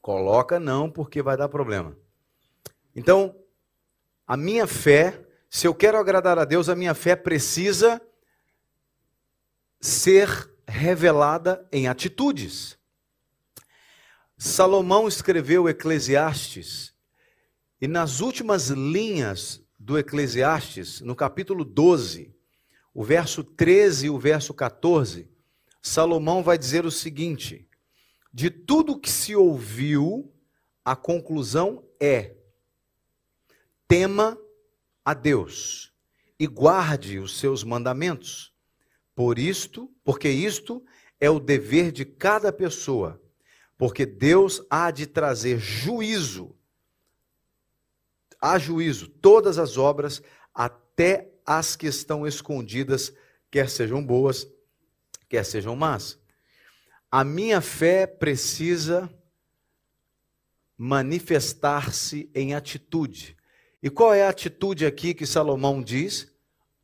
Coloca 0.00 0.60
não, 0.60 0.90
porque 0.90 1.22
vai 1.22 1.36
dar 1.36 1.48
problema. 1.48 1.96
Então, 2.94 3.34
a 4.26 4.36
minha 4.36 4.66
fé, 4.66 5.26
se 5.54 5.66
eu 5.66 5.74
quero 5.74 5.98
agradar 5.98 6.38
a 6.38 6.46
Deus, 6.46 6.70
a 6.70 6.74
minha 6.74 6.94
fé 6.94 7.14
precisa 7.14 8.00
ser 9.78 10.50
revelada 10.66 11.68
em 11.70 11.86
atitudes. 11.86 12.78
Salomão 14.38 15.06
escreveu 15.06 15.68
Eclesiastes 15.68 16.94
E 17.78 17.86
nas 17.86 18.20
últimas 18.20 18.68
linhas 18.70 19.62
do 19.78 19.98
Eclesiastes, 19.98 21.02
no 21.02 21.14
capítulo 21.14 21.66
12, 21.66 22.34
o 22.94 23.04
verso 23.04 23.44
13 23.44 24.06
e 24.06 24.10
o 24.10 24.18
verso 24.18 24.54
14, 24.54 25.30
Salomão 25.82 26.42
vai 26.42 26.56
dizer 26.56 26.86
o 26.86 26.90
seguinte: 26.90 27.68
De 28.32 28.48
tudo 28.48 28.98
que 28.98 29.10
se 29.10 29.36
ouviu, 29.36 30.32
a 30.82 30.96
conclusão 30.96 31.84
é: 32.00 32.36
tema 33.86 34.38
a 35.04 35.14
Deus 35.14 35.92
e 36.38 36.46
guarde 36.46 37.18
os 37.18 37.38
seus 37.38 37.62
mandamentos. 37.62 38.52
Por 39.14 39.38
isto, 39.38 39.92
porque 40.02 40.28
isto 40.28 40.84
é 41.20 41.30
o 41.30 41.38
dever 41.38 41.92
de 41.92 42.04
cada 42.04 42.52
pessoa, 42.52 43.22
porque 43.78 44.04
Deus 44.04 44.64
há 44.68 44.90
de 44.90 45.06
trazer 45.06 45.58
juízo, 45.58 46.56
a 48.40 48.58
juízo, 48.58 49.08
todas 49.08 49.58
as 49.58 49.76
obras, 49.76 50.20
até 50.52 51.32
as 51.46 51.76
que 51.76 51.86
estão 51.86 52.26
escondidas, 52.26 53.12
quer 53.50 53.68
sejam 53.68 54.04
boas, 54.04 54.46
quer 55.28 55.44
sejam 55.44 55.76
más. 55.76 56.18
A 57.10 57.22
minha 57.22 57.60
fé 57.60 58.06
precisa 58.06 59.08
manifestar-se 60.76 62.30
em 62.34 62.54
atitude. 62.54 63.36
E 63.82 63.90
qual 63.90 64.14
é 64.14 64.24
a 64.24 64.28
atitude 64.28 64.86
aqui 64.86 65.12
que 65.12 65.26
Salomão 65.26 65.82
diz? 65.82 66.30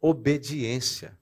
Obediência. 0.00 1.16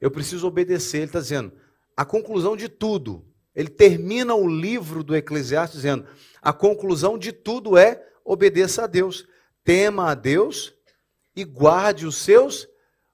Eu 0.00 0.10
preciso 0.10 0.46
obedecer. 0.46 0.98
Ele 0.98 1.06
está 1.06 1.20
dizendo, 1.20 1.52
a 1.96 2.04
conclusão 2.04 2.56
de 2.56 2.68
tudo. 2.68 3.26
Ele 3.54 3.68
termina 3.68 4.34
o 4.34 4.48
livro 4.48 5.02
do 5.02 5.16
Eclesiastes 5.16 5.76
dizendo: 5.76 6.06
a 6.40 6.52
conclusão 6.52 7.18
de 7.18 7.32
tudo 7.32 7.76
é 7.76 8.08
obedeça 8.24 8.84
a 8.84 8.86
Deus, 8.86 9.26
tema 9.64 10.10
a 10.10 10.14
Deus 10.14 10.72
e 11.34 11.44
guarde 11.44 12.06
os 12.06 12.16
seus 12.16 12.68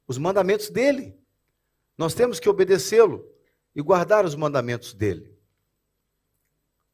os 0.07 0.17
mandamentos 0.17 0.71
dele. 0.71 1.15
Nós 1.97 2.15
temos 2.15 2.41
que 2.41 2.49
obedecê-lo 2.49 3.27
e 3.77 3.83
guardar 3.83 4.25
os 4.25 4.35
mandamentos 4.35 4.95
dele. 4.95 5.37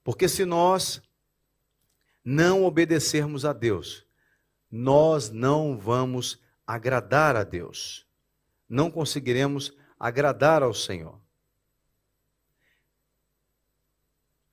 Porque 0.03 0.29
se 0.29 0.45
nós 0.45 1.01
não 2.25 2.65
obedecermos 2.65 3.45
a 3.45 3.53
Deus, 3.53 4.04
nós 4.77 5.31
não 5.31 5.79
vamos 5.79 6.43
agradar 6.67 7.37
a 7.37 7.45
Deus. 7.45 8.05
Não 8.69 8.91
conseguiremos 8.91 9.73
agradar 9.97 10.65
ao 10.65 10.75
Senhor. 10.75 11.21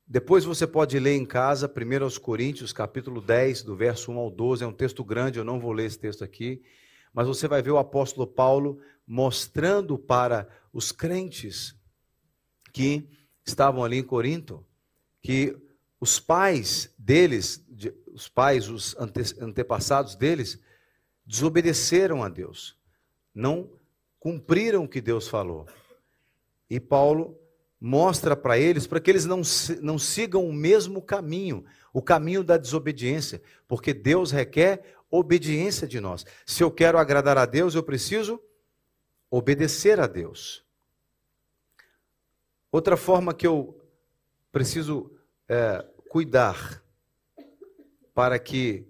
Depois 0.06 0.46
você 0.46 0.68
pode 0.68 1.00
ler 1.00 1.16
em 1.16 1.26
casa, 1.26 1.68
1 1.68 2.20
Coríntios, 2.20 2.72
capítulo 2.72 3.20
10, 3.20 3.64
do 3.64 3.76
verso 3.76 4.12
1 4.12 4.18
ao 4.20 4.30
12, 4.30 4.64
é 4.64 4.68
um 4.68 4.72
texto 4.72 5.04
grande, 5.04 5.40
eu 5.40 5.44
não 5.44 5.60
vou 5.60 5.72
ler 5.72 5.86
esse 5.86 5.98
texto 5.98 6.24
aqui, 6.24 6.62
mas 7.12 7.26
você 7.26 7.48
vai 7.48 7.64
ver 7.64 7.72
o 7.72 7.80
apóstolo 7.80 8.28
Paulo 8.28 8.80
mostrando 9.08 9.98
para 9.98 10.48
os 10.72 10.92
crentes 10.92 11.76
que 12.72 13.10
estavam 13.44 13.84
ali 13.84 13.98
em 13.98 14.04
Corinto, 14.04 14.64
que 15.20 15.58
os 16.02 16.20
pais 16.20 16.92
deles, 16.98 17.64
os 18.12 18.28
pais, 18.28 18.68
os 18.68 18.98
ante, 18.98 19.22
antepassados 19.40 20.16
deles, 20.16 20.60
desobedeceram 21.24 22.24
a 22.24 22.28
Deus, 22.28 22.76
não 23.34 23.70
cumpriram 24.20 24.84
o 24.84 24.90
que 24.90 25.00
Deus 25.00 25.28
falou. 25.28 25.68
E 26.68 26.80
Paulo 26.80 27.40
mostra 27.80 28.36
para 28.36 28.58
eles, 28.58 28.88
para 28.88 29.00
que 29.00 29.12
eles 29.12 29.26
não, 29.26 29.44
não 29.80 30.00
sigam 30.00 30.44
o 30.44 30.52
mesmo 30.52 31.04
caminho, 31.04 31.64
o 31.94 32.02
caminho 32.02 32.44
da 32.44 32.58
desobediência, 32.58 33.40
porque 33.68 33.94
Deus 33.94 34.32
requer 34.32 34.96
obediência 35.10 35.88
de 35.88 36.00
nós. 36.00 36.26
Se 36.48 36.64
eu 36.64 36.72
quero 36.72 36.98
agradar 36.98 37.38
a 37.38 37.46
Deus, 37.46 37.76
eu 37.76 37.84
preciso 37.84 38.42
obedecer 39.30 40.00
a 40.00 40.08
Deus. 40.08 40.66
Outra 42.72 42.98
forma 42.98 43.34
que 43.34 43.46
eu 43.46 43.80
preciso 44.52 45.12
é, 45.54 45.86
cuidar 46.12 46.84
para 48.14 48.38
que 48.38 48.86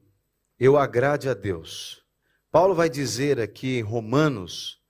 eu 0.59 0.75
agrade 0.75 1.29
a 1.29 1.35
Deus. 1.35 2.03
Paulo 2.51 2.73
vai 2.73 2.89
dizer 2.89 3.39
aqui 3.39 3.77
em 3.77 3.83
Romanos, 3.83 4.81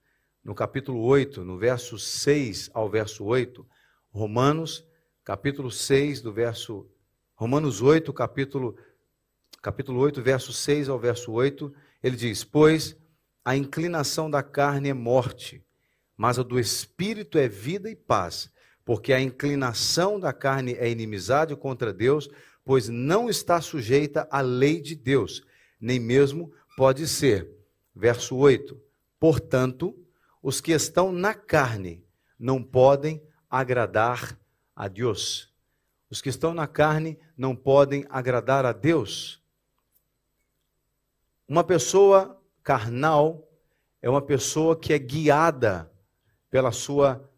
no 0.41 0.55
capítulo 0.55 1.01
8, 1.01 1.43
no 1.43 1.57
verso 1.57 1.99
6 1.99 2.69
ao 2.73 2.89
verso 2.89 3.25
8, 3.25 3.67
Romanos, 4.09 4.87
capítulo 5.25 5.69
6, 5.69 6.21
do 6.21 6.31
verso 6.31 6.89
Romanos 7.35 7.81
8, 7.81 8.13
capítulo 8.13 8.77
capítulo 9.61 9.99
8, 9.99 10.21
verso 10.21 10.53
6 10.53 10.87
ao 10.87 10.97
verso 10.97 11.33
8, 11.33 11.73
ele 12.01 12.15
diz: 12.15 12.45
"Pois 12.45 12.95
a 13.43 13.57
inclinação 13.57 14.31
da 14.31 14.41
carne 14.41 14.87
é 14.87 14.93
morte, 14.93 15.61
mas 16.15 16.39
a 16.39 16.43
do 16.43 16.57
espírito 16.57 17.37
é 17.37 17.49
vida 17.49 17.91
e 17.91 17.95
paz, 17.95 18.49
porque 18.83 19.13
a 19.13 19.21
inclinação 19.21 20.19
da 20.19 20.33
carne 20.33 20.73
é 20.73 20.89
inimizade 20.89 21.55
contra 21.55 21.93
Deus, 21.93 22.29
pois 22.63 22.89
não 22.89 23.29
está 23.29 23.61
sujeita 23.61 24.27
à 24.31 24.41
lei 24.41 24.81
de 24.81 24.95
Deus, 24.95 25.43
nem 25.79 25.99
mesmo 25.99 26.53
pode 26.75 27.07
ser." 27.07 27.49
Verso 27.95 28.35
8: 28.35 28.79
"Portanto, 29.19 29.97
os 30.41 30.59
que 30.59 30.71
estão 30.71 31.11
na 31.11 31.33
carne 31.33 32.03
não 32.39 32.63
podem 32.63 33.21
agradar 33.49 34.39
a 34.75 34.87
Deus. 34.87 35.53
Os 36.09 36.21
que 36.21 36.29
estão 36.29 36.53
na 36.53 36.67
carne 36.67 37.19
não 37.37 37.55
podem 37.55 38.05
agradar 38.09 38.65
a 38.65 38.73
Deus. 38.73 39.41
Uma 41.47 41.63
pessoa 41.63 42.41
carnal 42.63 43.47
é 44.01 44.09
uma 44.09 44.21
pessoa 44.21 44.75
que 44.75 44.93
é 44.93 44.99
guiada 44.99 45.91
pela 46.49 46.71
sua 46.71 47.30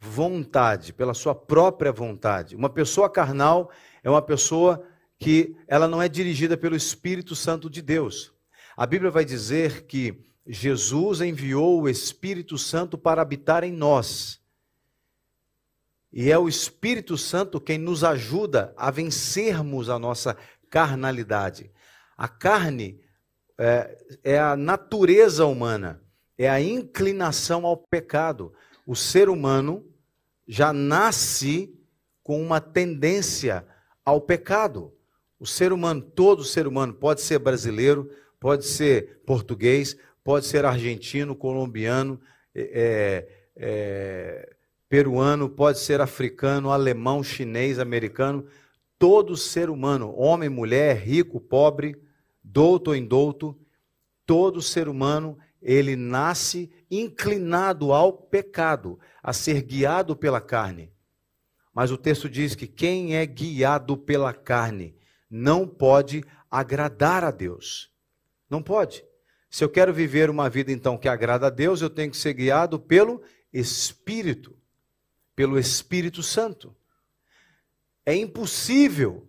vontade, 0.00 0.92
pela 0.92 1.12
sua 1.12 1.34
própria 1.34 1.92
vontade. 1.92 2.56
Uma 2.56 2.70
pessoa 2.70 3.10
carnal 3.10 3.70
é 4.02 4.08
uma 4.08 4.22
pessoa 4.22 4.82
que 5.18 5.54
ela 5.68 5.86
não 5.86 6.00
é 6.00 6.08
dirigida 6.08 6.56
pelo 6.56 6.74
Espírito 6.74 7.36
Santo 7.36 7.68
de 7.68 7.82
Deus. 7.82 8.32
A 8.76 8.86
Bíblia 8.86 9.10
vai 9.10 9.24
dizer 9.24 9.84
que 9.84 10.24
Jesus 10.46 11.20
enviou 11.20 11.82
o 11.82 11.88
Espírito 11.88 12.56
Santo 12.56 12.96
para 12.96 13.20
habitar 13.20 13.62
em 13.62 13.72
nós. 13.72 14.40
E 16.10 16.32
é 16.32 16.38
o 16.38 16.48
Espírito 16.48 17.18
Santo 17.18 17.60
quem 17.60 17.76
nos 17.76 18.02
ajuda 18.02 18.72
a 18.76 18.90
vencermos 18.90 19.90
a 19.90 19.98
nossa 19.98 20.36
carnalidade. 20.70 21.70
A 22.16 22.26
carne 22.26 23.00
é, 23.58 23.98
é, 24.24 24.38
a 24.38 24.56
natureza 24.56 25.44
humana, 25.44 26.02
é 26.38 26.48
a 26.48 26.58
inclinação 26.58 27.66
ao 27.66 27.76
pecado. 27.76 28.54
O 28.86 28.96
ser 28.96 29.28
humano 29.28 29.89
já 30.50 30.72
nasce 30.72 31.72
com 32.24 32.42
uma 32.42 32.60
tendência 32.60 33.64
ao 34.04 34.20
pecado. 34.20 34.92
O 35.38 35.46
ser 35.46 35.72
humano, 35.72 36.02
todo 36.02 36.42
ser 36.42 36.66
humano, 36.66 36.92
pode 36.92 37.20
ser 37.20 37.38
brasileiro, 37.38 38.10
pode 38.40 38.66
ser 38.66 39.20
português, 39.24 39.96
pode 40.24 40.46
ser 40.46 40.64
argentino, 40.64 41.36
colombiano, 41.36 42.20
é, 42.52 43.28
é, 43.54 44.52
peruano, 44.88 45.48
pode 45.48 45.78
ser 45.78 46.00
africano, 46.00 46.72
alemão, 46.72 47.22
chinês, 47.22 47.78
americano, 47.78 48.44
todo 48.98 49.36
ser 49.36 49.70
humano, 49.70 50.12
homem, 50.16 50.48
mulher, 50.48 50.96
rico, 50.96 51.38
pobre, 51.38 51.96
douto 52.42 52.88
ou 52.88 52.96
indouto, 52.96 53.56
todo 54.26 54.60
ser 54.60 54.88
humano, 54.88 55.38
ele 55.62 55.94
nasce 55.94 56.72
inclinado 56.90 57.92
ao 57.92 58.12
pecado, 58.12 58.98
a 59.22 59.32
ser 59.32 59.62
guiado 59.62 60.16
pela 60.16 60.40
carne. 60.40 60.92
Mas 61.72 61.90
o 61.90 61.96
texto 61.96 62.28
diz 62.28 62.54
que 62.54 62.66
quem 62.66 63.16
é 63.16 63.24
guiado 63.24 63.96
pela 63.96 64.32
carne 64.32 64.96
não 65.30 65.66
pode 65.66 66.24
agradar 66.50 67.22
a 67.22 67.30
Deus. 67.30 67.90
Não 68.48 68.62
pode. 68.62 69.04
Se 69.48 69.62
eu 69.62 69.68
quero 69.68 69.92
viver 69.92 70.28
uma 70.28 70.50
vida 70.50 70.72
então 70.72 70.98
que 70.98 71.08
agrada 71.08 71.46
a 71.46 71.50
Deus, 71.50 71.80
eu 71.80 71.90
tenho 71.90 72.10
que 72.10 72.16
ser 72.16 72.34
guiado 72.34 72.78
pelo 72.78 73.22
Espírito 73.52 74.60
pelo 75.40 75.58
Espírito 75.58 76.22
Santo. 76.22 76.76
É 78.04 78.14
impossível 78.14 79.26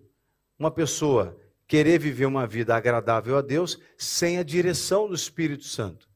uma 0.59 0.69
pessoa 0.69 1.39
querer 1.65 1.99
viver 1.99 2.25
uma 2.25 2.45
vida 2.45 2.75
agradável 2.75 3.37
a 3.37 3.41
Deus 3.41 3.79
sem 3.97 4.37
a 4.37 4.43
direção 4.43 5.07
do 5.07 5.15
Espírito 5.15 5.63
Santo. 5.63 6.09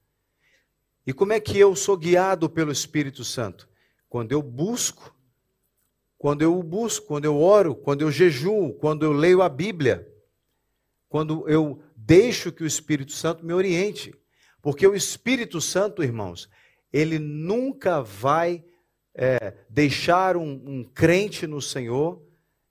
E 1.06 1.14
como 1.14 1.34
é 1.34 1.40
que 1.40 1.58
eu 1.58 1.76
sou 1.76 1.96
guiado 1.96 2.50
pelo 2.50 2.72
Espírito 2.72 3.24
Santo? 3.24 3.70
Quando 4.10 4.32
eu 4.32 4.42
busco, 4.42 5.16
quando 6.18 6.42
eu 6.42 6.58
o 6.58 6.64
busco, 6.64 7.06
quando 7.06 7.26
eu 7.26 7.40
oro, 7.40 7.76
quando 7.76 8.02
eu 8.02 8.12
jejuo, 8.12 8.74
quando 8.74 9.06
eu 9.06 9.12
leio 9.12 9.42
a 9.42 9.50
Bíblia, 9.50 10.12
quando 11.08 11.48
eu 11.48 11.84
deixo 11.96 12.52
que 12.52 12.64
o 12.64 12.68
Espírito 12.68 13.12
Santo 13.12 13.46
me 13.46 13.54
oriente. 13.54 14.14
Porque 14.62 14.88
o 14.88 14.96
Espírito 14.96 15.62
Santo, 15.62 16.04
irmãos, 16.04 16.50
ele 16.92 17.20
nunca 17.20 18.02
vai 18.02 18.66
é, 19.14 19.54
deixar 19.70 20.36
um, 20.36 20.62
um 20.66 20.84
crente 20.84 21.46
no 21.46 21.62
Senhor 21.62 22.22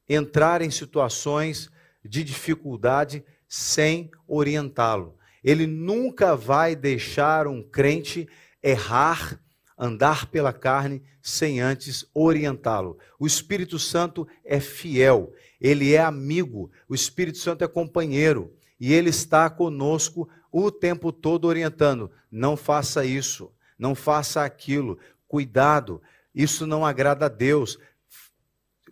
entrar 0.09 0.61
em 0.61 0.71
situações 0.71 1.71
de 2.05 2.25
dificuldade 2.25 3.25
sem 3.49 4.11
orientá-lo. 4.27 5.17
Ele 5.45 5.67
nunca 5.67 6.35
vai 6.35 6.75
deixar 6.75 7.47
um 7.47 7.63
crente 7.63 8.27
errar, 8.63 9.39
andar 9.77 10.27
pela 10.27 10.53
carne, 10.53 11.03
sem 11.21 11.61
antes 11.61 12.07
orientá-lo. 12.15 12.99
O 13.19 13.27
Espírito 13.27 13.79
Santo 13.79 14.27
é 14.43 14.59
fiel, 14.59 15.35
ele 15.61 15.93
é 15.93 16.01
amigo, 16.01 16.71
o 16.89 16.95
Espírito 16.95 17.39
Santo 17.39 17.63
é 17.63 17.69
companheiro 17.69 18.55
e 18.81 18.93
ele 18.93 19.11
está 19.11 19.51
conosco 19.51 20.29
o 20.51 20.71
tempo 20.71 21.13
todo 21.13 21.47
orientando. 21.47 22.11
Não 22.31 22.57
faça 22.57 23.05
isso, 23.05 23.53
não 23.79 23.95
faça 23.95 24.43
aquilo, 24.45 24.99
cuidado, 25.29 26.01
isso 26.35 26.67
não 26.67 26.87
agrada 26.87 27.27
a 27.27 27.29
Deus. 27.29 27.79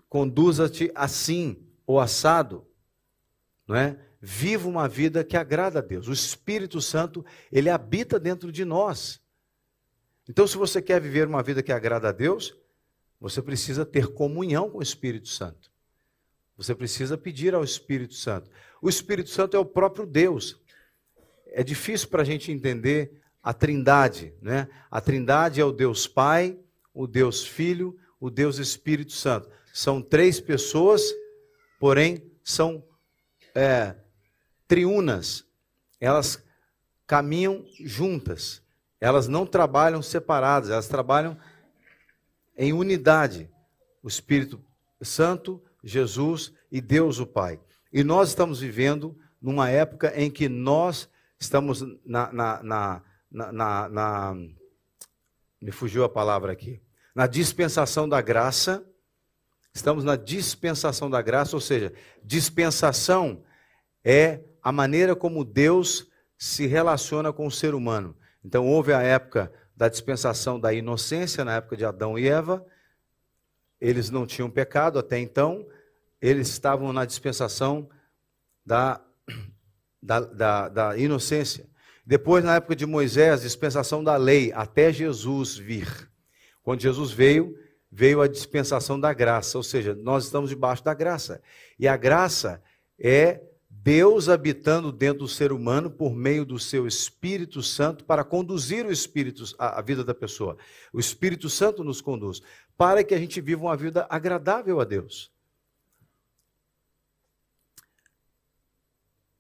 Conduza-te 0.09 0.93
assim 0.95 1.65
ou 1.87 1.99
assado, 1.99 2.67
não 3.67 3.77
é? 3.77 3.99
Viva 4.25 4.69
uma 4.69 4.89
vida 4.89 5.25
que 5.25 5.37
agrada 5.37 5.81
a 5.81 5.83
Deus. 5.83 6.07
O 6.07 6.13
Espírito 6.13 6.81
Santo, 6.81 7.27
ele 7.51 7.69
habita 7.69 8.21
dentro 8.21 8.53
de 8.53 8.65
nós. 8.65 9.21
Então, 10.29 10.47
se 10.47 10.57
você 10.57 10.81
quer 10.81 11.01
viver 11.01 11.27
uma 11.27 11.43
vida 11.43 11.61
que 11.61 11.73
agrada 11.73 12.11
a 12.11 12.13
Deus, 12.13 12.57
você 13.21 13.43
precisa 13.43 13.85
ter 13.85 14.07
comunhão 14.07 14.71
com 14.71 14.79
o 14.79 14.83
Espírito 14.83 15.29
Santo. 15.29 15.73
Você 16.57 16.73
precisa 16.73 17.19
pedir 17.19 17.53
ao 17.53 17.65
Espírito 17.65 18.15
Santo. 18.15 18.49
O 18.81 18.89
Espírito 18.89 19.31
Santo 19.31 19.57
é 19.57 19.61
o 19.61 19.65
próprio 19.65 20.07
Deus. 20.07 20.57
É 21.47 21.65
difícil 21.65 22.07
para 22.09 22.23
a 22.23 22.25
gente 22.25 22.53
entender 22.53 23.21
a 23.43 23.53
Trindade, 23.53 24.33
né? 24.41 24.69
A 24.89 25.01
Trindade 25.01 25.61
é 25.61 25.65
o 25.65 25.73
Deus 25.73 26.07
Pai, 26.07 26.57
o 26.95 27.09
Deus 27.09 27.45
Filho, 27.45 27.99
o 28.21 28.31
Deus 28.31 28.59
Espírito 28.59 29.13
Santo. 29.13 29.51
São 29.75 30.01
três 30.01 30.39
pessoas, 30.41 31.03
porém 31.81 32.31
são 32.45 32.85
é, 33.53 33.97
triunas. 34.73 35.45
Elas 36.01 36.43
caminham 37.07 37.63
juntas. 37.85 38.63
Elas 38.99 39.29
não 39.29 39.45
trabalham 39.45 40.01
separadas, 40.01 40.71
elas 40.71 40.89
trabalham 40.89 41.37
em 42.57 42.73
unidade. 42.73 43.51
O 44.03 44.09
Espírito 44.09 44.65
Santo, 45.03 45.63
Jesus 45.85 46.55
e 46.71 46.81
Deus 46.81 47.19
o 47.19 47.27
Pai. 47.27 47.61
E 47.93 48.03
nós 48.03 48.31
estamos 48.31 48.61
vivendo 48.61 49.15
numa 49.43 49.69
época 49.69 50.11
em 50.17 50.31
que 50.31 50.49
nós 50.49 51.07
estamos 51.39 51.83
na, 52.03 52.33
na, 52.33 52.63
na, 52.63 53.03
na, 53.31 53.89
na 53.91 54.37
me 55.61 55.71
fugiu 55.71 56.03
a 56.03 56.09
palavra 56.09 56.51
aqui, 56.51 56.81
na 57.15 57.27
dispensação 57.27 58.09
da 58.09 58.23
graça. 58.23 58.83
Estamos 59.75 60.03
na 60.03 60.17
dispensação 60.17 61.11
da 61.11 61.21
graça, 61.21 61.55
ou 61.55 61.61
seja, 61.61 61.93
dispensação 62.25 63.45
é 64.03 64.41
a 64.63 64.71
maneira 64.71 65.17
como 65.17 65.45
Deus 65.45 66.07
se 66.39 66.67
relaciona 66.67 67.33
com 67.33 67.47
o 67.47 67.51
ser 67.51 67.75
humano. 67.75 68.17
Então, 68.45 68.67
houve 68.67 68.93
a 68.93 69.03
época 69.03 69.53
da 69.77 69.89
dispensação 69.89 70.61
da 70.61 70.73
inocência, 70.73 71.45
na 71.45 71.57
época 71.57 71.77
de 71.77 71.85
Adão 71.85 72.19
e 72.19 72.29
Eva. 72.29 72.65
Eles 73.81 74.11
não 74.11 74.27
tinham 74.27 74.51
pecado 74.51 74.99
até 74.99 75.19
então, 75.19 75.67
eles 76.21 76.49
estavam 76.49 76.93
na 76.93 77.05
dispensação 77.05 77.89
da, 78.65 79.01
da, 80.01 80.21
da, 80.21 80.69
da 80.69 80.97
inocência. 80.97 81.69
Depois, 82.05 82.45
na 82.45 82.57
época 82.57 82.77
de 82.77 82.87
Moisés, 82.87 83.43
dispensação 83.43 84.03
da 84.03 84.17
lei, 84.17 84.53
até 84.53 84.93
Jesus 84.93 85.57
vir. 85.57 86.09
Quando 86.63 86.81
Jesus 86.81 87.11
veio, 87.11 87.57
veio 87.91 88.21
a 88.21 88.29
dispensação 88.29 88.99
da 88.99 89.13
graça, 89.13 89.59
ou 89.59 89.65
seja, 89.65 89.95
nós 89.95 90.25
estamos 90.25 90.51
debaixo 90.51 90.85
da 90.85 90.95
graça. 90.95 91.43
E 91.79 91.87
a 91.87 91.97
graça 91.97 92.63
é 92.99 93.41
Deus 93.85 94.29
habitando 94.29 94.93
dentro 94.93 95.25
do 95.25 95.29
ser 95.29 95.51
humano 95.51 95.91
por 95.91 96.15
meio 96.15 96.45
do 96.45 96.57
seu 96.57 96.87
Espírito 96.87 97.61
Santo 97.65 98.05
para 98.05 98.23
conduzir 98.23 98.87
o 98.87 98.93
espírito 98.93 99.43
a, 99.59 99.81
a 99.81 99.83
vida 99.83 100.05
da 100.05 100.15
pessoa. 100.15 100.57
O 100.93 101.01
Espírito 101.01 101.51
Santo 101.51 101.83
nos 101.83 102.01
conduz 102.01 102.41
para 102.77 103.03
que 103.03 103.13
a 103.13 103.19
gente 103.19 103.41
viva 103.41 103.63
uma 103.63 103.77
vida 103.77 104.07
agradável 104.09 104.81
a 104.81 104.85
Deus. 104.85 105.33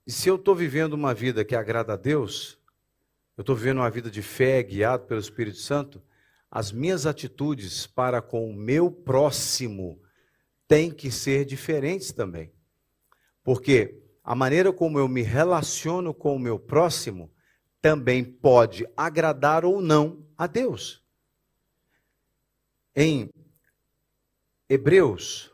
E 0.04 0.10
se 0.10 0.28
eu 0.28 0.34
estou 0.34 0.56
vivendo 0.56 0.94
uma 0.94 1.14
vida 1.14 1.44
que 1.44 1.54
agrada 1.54 1.92
a 1.92 1.96
Deus, 1.96 2.58
eu 3.36 3.42
estou 3.42 3.54
vivendo 3.54 3.78
uma 3.78 3.90
vida 3.90 4.10
de 4.10 4.22
fé, 4.22 4.60
guiado 4.60 5.06
pelo 5.06 5.20
Espírito 5.20 5.58
Santo, 5.58 6.02
as 6.50 6.72
minhas 6.72 7.06
atitudes 7.06 7.86
para 7.86 8.20
com 8.20 8.50
o 8.50 8.52
meu 8.52 8.90
próximo 8.90 10.02
têm 10.66 10.90
que 10.90 11.12
ser 11.12 11.44
diferentes 11.44 12.10
também. 12.10 12.52
Porque 13.44 14.01
a 14.22 14.34
maneira 14.34 14.72
como 14.72 14.98
eu 14.98 15.08
me 15.08 15.22
relaciono 15.22 16.14
com 16.14 16.36
o 16.36 16.38
meu 16.38 16.58
próximo 16.58 17.32
também 17.80 18.24
pode 18.24 18.86
agradar 18.96 19.64
ou 19.64 19.80
não 19.80 20.24
a 20.38 20.46
Deus. 20.46 21.02
Em 22.94 23.32
Hebreus, 24.68 25.52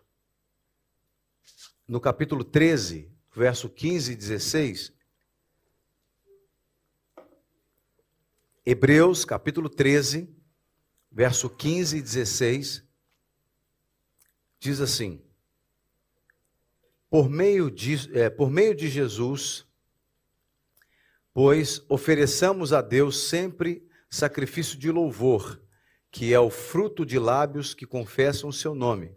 no 1.86 2.00
capítulo 2.00 2.44
13, 2.44 3.10
verso 3.34 3.70
15 3.70 4.12
e 4.12 4.16
16, 4.16 4.92
Hebreus, 8.66 9.24
capítulo 9.24 9.70
13, 9.70 10.28
verso 11.10 11.48
15 11.48 11.96
e 11.96 12.02
16, 12.02 12.84
diz 14.60 14.80
assim: 14.80 15.22
por 17.10 17.28
meio 17.28 17.70
de, 17.70 18.18
é, 18.18 18.28
por 18.28 18.50
meio 18.50 18.74
de 18.74 18.88
Jesus, 18.88 19.66
pois 21.32 21.82
ofereçamos 21.88 22.72
a 22.72 22.82
Deus 22.82 23.28
sempre 23.28 23.86
sacrifício 24.10 24.78
de 24.78 24.90
louvor, 24.90 25.60
que 26.10 26.32
é 26.32 26.40
o 26.40 26.50
fruto 26.50 27.04
de 27.04 27.18
lábios 27.18 27.74
que 27.74 27.86
confessam 27.86 28.50
o 28.50 28.52
seu 28.52 28.74
nome. 28.74 29.14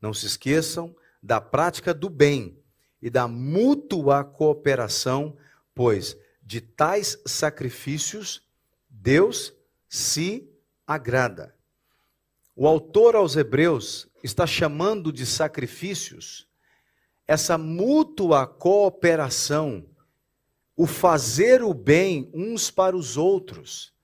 Não 0.00 0.12
se 0.12 0.26
esqueçam 0.26 0.94
da 1.22 1.40
prática 1.40 1.94
do 1.94 2.10
bem 2.10 2.58
e 3.00 3.08
da 3.08 3.28
mútua 3.28 4.24
cooperação, 4.24 5.36
pois 5.74 6.16
de 6.42 6.60
tais 6.60 7.18
sacrifícios 7.24 8.42
Deus 8.88 9.54
se 9.88 10.48
agrada. 10.86 11.54
O 12.54 12.66
autor 12.66 13.14
aos 13.16 13.36
Hebreus 13.36 14.08
está 14.22 14.46
chamando 14.46 15.12
de 15.12 15.24
sacrifícios 15.24 16.48
essa 17.32 17.56
mútua 17.56 18.46
cooperação, 18.46 19.88
o 20.76 20.86
fazer 20.86 21.62
o 21.62 21.72
bem 21.72 22.30
uns 22.34 22.70
para 22.70 22.94
os 22.94 23.16
outros. 23.16 23.94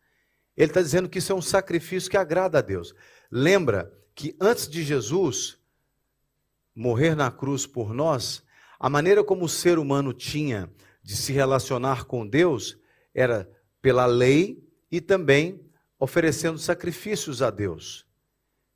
Ele 0.57 0.71
está 0.71 0.81
dizendo 0.81 1.11
que 1.11 1.19
isso 1.19 1.31
é 1.33 1.35
um 1.35 1.43
sacrifício 1.43 2.11
que 2.11 2.17
agrada 2.17 2.59
a 2.59 2.63
Deus. 2.63 2.95
Lembra 3.31 3.93
que 4.15 4.35
antes 4.41 4.67
de 4.67 4.83
Jesus 4.83 5.59
morrer 6.75 7.15
na 7.15 7.31
cruz 7.31 7.67
por 7.67 7.93
nós, 7.93 8.43
a 8.81 8.89
maneira 8.89 9.23
como 9.23 9.45
o 9.45 9.49
ser 9.49 9.79
humano 9.79 10.15
tinha 10.15 10.73
de 11.03 11.15
se 11.15 11.31
relacionar 11.31 12.05
com 12.05 12.27
Deus 12.27 12.79
era 13.15 13.47
pela 13.83 14.07
lei 14.07 14.67
e 14.91 15.03
também 15.03 15.71
oferecendo 15.99 16.59
sacrifícios 16.59 17.43
a 17.43 17.51
Deus. 17.51 18.07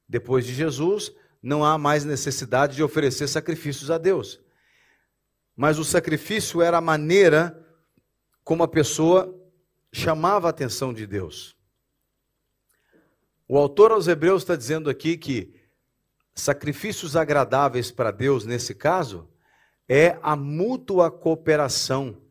Depois 0.06 0.44
de 0.44 0.52
Jesus, 0.52 1.10
não 1.42 1.64
há 1.64 1.78
mais 1.78 2.04
necessidade 2.04 2.76
de 2.76 2.82
oferecer 2.82 3.26
sacrifícios 3.28 3.90
a 3.90 3.96
Deus. 3.96 4.41
Mas 5.56 5.78
o 5.78 5.84
sacrifício 5.84 6.62
era 6.62 6.78
a 6.78 6.80
maneira 6.80 7.58
como 8.44 8.62
a 8.62 8.68
pessoa 8.68 9.38
chamava 9.92 10.46
a 10.46 10.50
atenção 10.50 10.92
de 10.92 11.06
Deus. 11.06 11.56
O 13.46 13.58
autor 13.58 13.92
aos 13.92 14.08
Hebreus 14.08 14.42
está 14.42 14.56
dizendo 14.56 14.88
aqui 14.88 15.16
que 15.16 15.54
sacrifícios 16.34 17.16
agradáveis 17.16 17.90
para 17.90 18.10
Deus, 18.10 18.46
nesse 18.46 18.74
caso, 18.74 19.28
é 19.86 20.18
a 20.22 20.34
mútua 20.34 21.10
cooperação, 21.10 22.22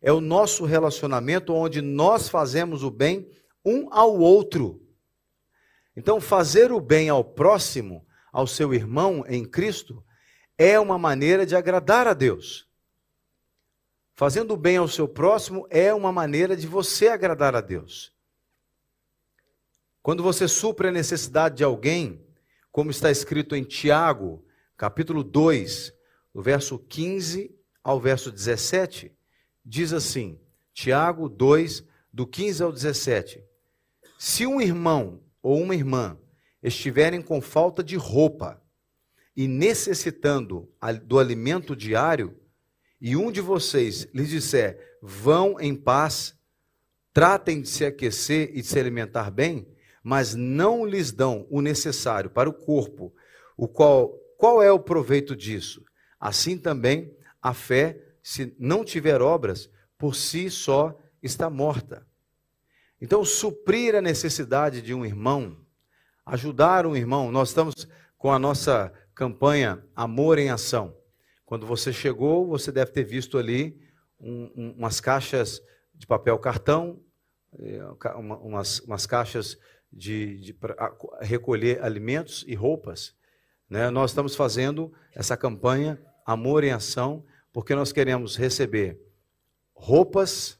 é 0.00 0.12
o 0.12 0.20
nosso 0.20 0.64
relacionamento 0.64 1.52
onde 1.52 1.82
nós 1.82 2.28
fazemos 2.28 2.84
o 2.84 2.90
bem 2.90 3.28
um 3.64 3.92
ao 3.92 4.16
outro. 4.16 4.80
Então, 5.96 6.20
fazer 6.20 6.70
o 6.70 6.80
bem 6.80 7.08
ao 7.08 7.24
próximo 7.24 8.06
ao 8.32 8.46
seu 8.46 8.72
irmão 8.72 9.24
em 9.26 9.44
Cristo 9.44 10.04
é 10.56 10.78
uma 10.78 10.96
maneira 10.96 11.44
de 11.44 11.56
agradar 11.56 12.06
a 12.06 12.14
Deus. 12.14 12.67
Fazendo 14.18 14.54
o 14.54 14.56
bem 14.56 14.76
ao 14.76 14.88
seu 14.88 15.06
próximo 15.06 15.64
é 15.70 15.94
uma 15.94 16.10
maneira 16.10 16.56
de 16.56 16.66
você 16.66 17.06
agradar 17.06 17.54
a 17.54 17.60
Deus. 17.60 18.12
Quando 20.02 20.24
você 20.24 20.48
supre 20.48 20.88
a 20.88 20.90
necessidade 20.90 21.58
de 21.58 21.62
alguém, 21.62 22.20
como 22.72 22.90
está 22.90 23.12
escrito 23.12 23.54
em 23.54 23.62
Tiago, 23.62 24.44
capítulo 24.76 25.22
2, 25.22 25.94
do 26.34 26.42
verso 26.42 26.80
15 26.80 27.56
ao 27.80 28.00
verso 28.00 28.32
17, 28.32 29.16
diz 29.64 29.92
assim: 29.92 30.40
Tiago 30.74 31.28
2, 31.28 31.84
do 32.12 32.26
15 32.26 32.60
ao 32.64 32.72
17: 32.72 33.44
Se 34.18 34.44
um 34.44 34.60
irmão 34.60 35.22
ou 35.40 35.62
uma 35.62 35.76
irmã 35.76 36.18
estiverem 36.60 37.22
com 37.22 37.40
falta 37.40 37.84
de 37.84 37.94
roupa 37.94 38.60
e 39.36 39.46
necessitando 39.46 40.68
do 41.04 41.20
alimento 41.20 41.76
diário, 41.76 42.36
e 43.00 43.16
um 43.16 43.30
de 43.30 43.40
vocês 43.40 44.06
lhes 44.14 44.28
disser: 44.28 44.98
vão 45.02 45.60
em 45.60 45.74
paz, 45.74 46.34
tratem 47.12 47.62
de 47.62 47.68
se 47.68 47.84
aquecer 47.84 48.50
e 48.52 48.62
de 48.62 48.66
se 48.66 48.78
alimentar 48.78 49.30
bem, 49.30 49.66
mas 50.02 50.34
não 50.34 50.84
lhes 50.84 51.12
dão 51.12 51.46
o 51.50 51.60
necessário 51.60 52.30
para 52.30 52.48
o 52.48 52.54
corpo, 52.54 53.14
o 53.56 53.68
qual 53.68 54.18
qual 54.38 54.62
é 54.62 54.70
o 54.70 54.78
proveito 54.78 55.34
disso? 55.34 55.84
Assim 56.18 56.56
também 56.56 57.12
a 57.42 57.52
fé, 57.52 58.00
se 58.22 58.54
não 58.56 58.84
tiver 58.84 59.20
obras, 59.20 59.68
por 59.98 60.14
si 60.14 60.48
só 60.48 60.96
está 61.20 61.50
morta. 61.50 62.06
Então, 63.00 63.24
suprir 63.24 63.96
a 63.96 64.00
necessidade 64.00 64.80
de 64.80 64.94
um 64.94 65.04
irmão, 65.04 65.56
ajudar 66.24 66.86
um 66.86 66.94
irmão, 66.94 67.32
nós 67.32 67.48
estamos 67.48 67.88
com 68.16 68.32
a 68.32 68.38
nossa 68.38 68.92
campanha 69.12 69.84
Amor 69.94 70.38
em 70.38 70.50
Ação. 70.50 70.96
Quando 71.48 71.66
você 71.66 71.94
chegou, 71.94 72.46
você 72.46 72.70
deve 72.70 72.90
ter 72.90 73.04
visto 73.04 73.38
ali 73.38 73.80
um, 74.20 74.52
um, 74.54 74.74
umas 74.76 75.00
caixas 75.00 75.62
de 75.94 76.06
papel 76.06 76.38
cartão, 76.38 77.00
eh, 77.58 77.80
umas, 78.18 78.80
umas 78.80 79.06
caixas 79.06 79.58
de, 79.90 80.36
de 80.40 80.58
recolher 81.22 81.82
alimentos 81.82 82.44
e 82.46 82.54
roupas. 82.54 83.16
Né? 83.66 83.88
Nós 83.88 84.10
estamos 84.10 84.36
fazendo 84.36 84.92
essa 85.14 85.38
campanha 85.38 85.98
Amor 86.22 86.64
em 86.64 86.70
Ação, 86.70 87.24
porque 87.50 87.74
nós 87.74 87.92
queremos 87.92 88.36
receber 88.36 89.00
roupas, 89.72 90.58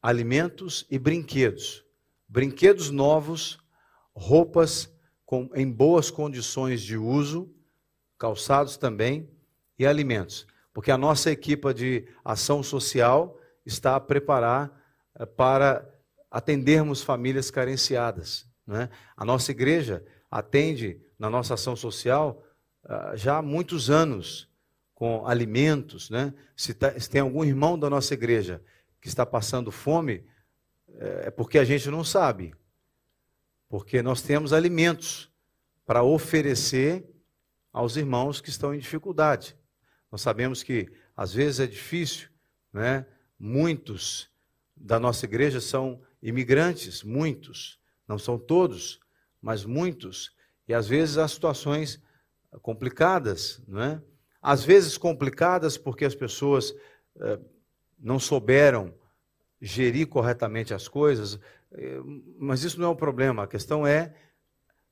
alimentos 0.00 0.86
e 0.90 0.98
brinquedos. 0.98 1.84
Brinquedos 2.26 2.88
novos, 2.88 3.58
roupas 4.14 4.90
com, 5.26 5.50
em 5.54 5.70
boas 5.70 6.10
condições 6.10 6.80
de 6.80 6.96
uso, 6.96 7.54
calçados 8.18 8.78
também, 8.78 9.28
e 9.82 9.86
alimentos. 9.86 10.46
Porque 10.72 10.90
a 10.90 10.96
nossa 10.96 11.30
equipa 11.30 11.74
de 11.74 12.08
ação 12.24 12.62
social 12.62 13.38
está 13.66 13.96
a 13.96 14.00
preparar 14.00 14.72
eh, 15.18 15.26
para 15.26 15.88
atendermos 16.30 17.02
famílias 17.02 17.50
carenciadas. 17.50 18.46
Né? 18.66 18.88
A 19.16 19.24
nossa 19.24 19.50
igreja 19.50 20.04
atende 20.30 21.00
na 21.18 21.28
nossa 21.28 21.54
ação 21.54 21.76
social 21.76 22.42
ah, 22.84 23.12
já 23.14 23.38
há 23.38 23.42
muitos 23.42 23.90
anos 23.90 24.48
com 24.94 25.26
alimentos. 25.26 26.08
Né? 26.08 26.32
Se, 26.56 26.72
tá, 26.72 26.98
se 26.98 27.10
tem 27.10 27.20
algum 27.20 27.44
irmão 27.44 27.78
da 27.78 27.90
nossa 27.90 28.14
igreja 28.14 28.62
que 29.00 29.08
está 29.08 29.26
passando 29.26 29.70
fome, 29.70 30.24
é, 30.94 31.24
é 31.26 31.30
porque 31.30 31.58
a 31.58 31.64
gente 31.64 31.90
não 31.90 32.02
sabe. 32.02 32.54
Porque 33.68 34.00
nós 34.00 34.22
temos 34.22 34.52
alimentos 34.52 35.30
para 35.84 36.02
oferecer 36.02 37.04
aos 37.72 37.96
irmãos 37.96 38.40
que 38.40 38.48
estão 38.48 38.74
em 38.74 38.78
dificuldade. 38.78 39.56
Nós 40.12 40.20
sabemos 40.20 40.62
que 40.62 40.92
às 41.16 41.32
vezes 41.32 41.58
é 41.58 41.66
difícil, 41.66 42.28
né? 42.70 43.06
Muitos 43.38 44.28
da 44.76 45.00
nossa 45.00 45.24
igreja 45.24 45.58
são 45.58 46.02
imigrantes, 46.22 47.02
muitos, 47.02 47.80
não 48.06 48.18
são 48.18 48.38
todos, 48.38 49.00
mas 49.40 49.64
muitos, 49.64 50.36
e 50.68 50.74
às 50.74 50.86
vezes 50.86 51.16
há 51.16 51.26
situações 51.26 52.00
complicadas, 52.60 53.62
não 53.66 53.82
é? 53.82 54.02
Às 54.40 54.62
vezes 54.62 54.98
complicadas 54.98 55.78
porque 55.78 56.04
as 56.04 56.14
pessoas 56.14 56.74
eh, 57.18 57.38
não 57.98 58.18
souberam 58.18 58.94
gerir 59.60 60.08
corretamente 60.08 60.74
as 60.74 60.88
coisas, 60.88 61.40
eh, 61.72 62.00
mas 62.38 62.64
isso 62.64 62.78
não 62.78 62.88
é 62.88 62.90
o 62.90 62.96
problema. 62.96 63.44
A 63.44 63.46
questão 63.46 63.86
é 63.86 64.14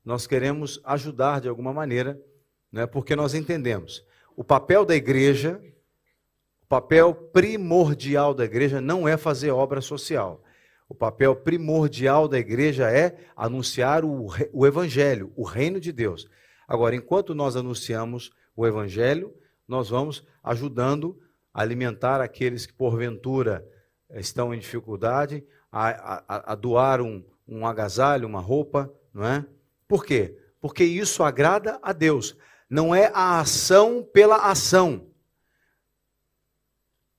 nós 0.03 0.27
queremos 0.27 0.81
ajudar 0.83 1.43
de 1.43 1.49
alguma 1.49 1.75
maneira, 1.75 2.19
né? 2.73 2.87
Porque 2.87 3.15
nós 3.15 3.35
entendemos 3.35 4.09
o 4.41 4.45
papel 4.45 4.87
da 4.87 4.97
igreja, 4.97 5.61
o 6.63 6.67
papel 6.67 7.13
primordial 7.13 8.33
da 8.33 8.43
igreja 8.43 8.81
não 8.81 9.07
é 9.07 9.19
fazer 9.19 9.51
obra 9.51 9.83
social. 9.83 10.43
O 10.89 10.95
papel 10.95 11.37
primordial 11.37 12.27
da 12.27 12.39
igreja 12.39 12.91
é 12.91 13.19
anunciar 13.37 14.03
o, 14.03 14.29
o 14.51 14.67
Evangelho, 14.67 15.31
o 15.37 15.45
reino 15.45 15.79
de 15.79 15.93
Deus. 15.93 16.27
Agora, 16.67 16.97
enquanto 16.97 17.35
nós 17.35 17.55
anunciamos 17.55 18.33
o 18.57 18.67
Evangelho, 18.67 19.31
nós 19.69 19.91
vamos 19.91 20.27
ajudando 20.43 21.21
a 21.53 21.61
alimentar 21.61 22.23
aqueles 22.23 22.65
que, 22.65 22.73
porventura, 22.73 23.63
estão 24.15 24.55
em 24.55 24.59
dificuldade, 24.59 25.45
a, 25.71 26.25
a, 26.27 26.53
a 26.53 26.55
doar 26.55 27.03
um, 27.03 27.23
um 27.47 27.67
agasalho, 27.67 28.27
uma 28.27 28.41
roupa, 28.41 28.91
não 29.13 29.23
é? 29.23 29.45
Por 29.87 30.03
quê? 30.03 30.35
Porque 30.63 30.83
isso 30.83 31.23
agrada 31.23 31.79
a 31.83 31.93
Deus. 31.93 32.39
Não 32.71 32.95
é 32.95 33.11
a 33.13 33.41
ação 33.41 34.03
pela 34.03 34.37
ação. 34.37 35.11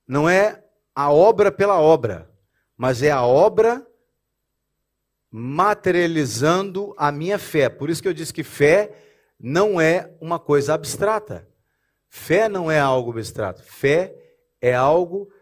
Não 0.08 0.28
é 0.28 0.64
a 0.94 1.12
obra 1.12 1.52
pela 1.52 1.78
obra 1.78 2.32
mas 2.82 3.00
é 3.00 3.12
a 3.12 3.22
obra 3.22 3.86
materializando 5.30 6.92
a 6.98 7.12
minha 7.12 7.38
fé. 7.38 7.68
Por 7.68 7.88
isso 7.88 8.02
que 8.02 8.08
eu 8.08 8.12
disse 8.12 8.34
que 8.34 8.42
fé 8.42 8.92
não 9.38 9.80
é 9.80 10.12
uma 10.20 10.36
coisa 10.36 10.74
abstrata. 10.74 11.48
Fé 12.08 12.48
não 12.48 12.68
é 12.68 12.80
algo 12.80 13.12
abstrato. 13.12 13.62
Fé 13.62 14.16
é 14.60 14.74
algo 14.74 15.32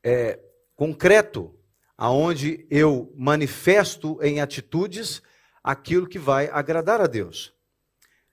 é, 0.00 0.38
concreto, 0.76 1.52
aonde 1.98 2.68
eu 2.70 3.12
manifesto 3.16 4.16
em 4.22 4.40
atitudes 4.40 5.20
aquilo 5.60 6.06
que 6.06 6.20
vai 6.20 6.48
agradar 6.52 7.00
a 7.00 7.08
Deus. 7.08 7.52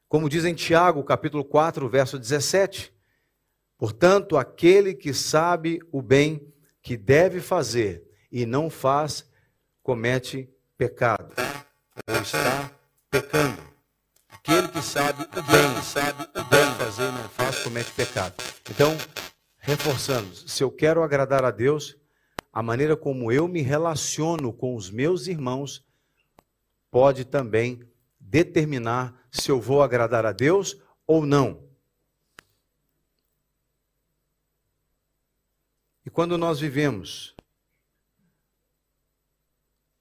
Como 0.10 0.28
diz 0.28 0.44
em 0.44 0.56
Tiago, 0.56 1.04
capítulo 1.04 1.46
4, 1.46 1.88
verso 1.88 2.18
17: 2.18 2.92
Portanto, 3.78 4.38
aquele 4.38 4.96
que 4.96 5.14
sabe 5.14 5.80
o 5.92 6.02
bem 6.02 6.52
que 6.82 6.98
deve 6.98 7.40
fazer 7.40 8.04
e 8.32 8.44
não 8.44 8.72
faz, 8.72 9.30
comete 9.84 10.50
pecado, 10.76 11.36
ou 12.10 12.22
está 12.24 12.72
pecando. 13.12 13.62
Aquele 14.30 14.68
que 14.70 14.82
sabe 14.82 15.22
o 15.22 15.44
bem, 15.44 15.84
sabe 15.84 16.24
o 16.24 16.44
bem 16.46 16.74
fazer 16.80 17.10
e 17.10 17.12
não 17.12 17.30
faz, 17.30 17.60
comete 17.60 17.92
pecado. 17.92 18.34
Então, 18.68 18.98
reforçando, 19.60 20.34
se 20.34 20.64
eu 20.64 20.72
quero 20.72 21.04
agradar 21.04 21.46
a 21.46 21.52
Deus, 21.52 21.96
a 22.52 22.64
maneira 22.64 22.98
como 22.98 23.32
eu 23.32 23.48
me 23.48 23.62
relaciono 23.62 24.52
com 24.52 24.76
os 24.76 24.90
meus 24.90 25.28
irmãos 25.28 25.86
pode 26.90 27.26
também 27.26 27.88
determinar 28.30 29.28
se 29.32 29.50
eu 29.50 29.60
vou 29.60 29.82
agradar 29.82 30.26
a 30.26 30.32
Deus 30.32 30.80
ou 31.06 31.26
não. 31.26 31.68
E 36.06 36.10
quando 36.12 36.38
nós 36.38 36.60
vivemos 36.60 37.36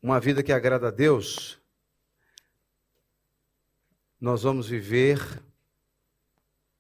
uma 0.03 0.21
vida 0.21 0.43
que 0.43 0.53
agrada 0.53 0.89
a 0.89 0.91
Deus, 0.91 1.59
nós 4.21 4.43
vamos 4.43 4.69
viver 4.69 5.43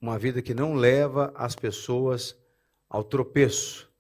uma 0.00 0.18
vida 0.18 0.42
que 0.42 0.52
não 0.52 0.74
leva 0.74 1.32
as 1.34 1.56
pessoas 1.56 2.36
ao 2.88 3.02
tropeço. 3.02 3.90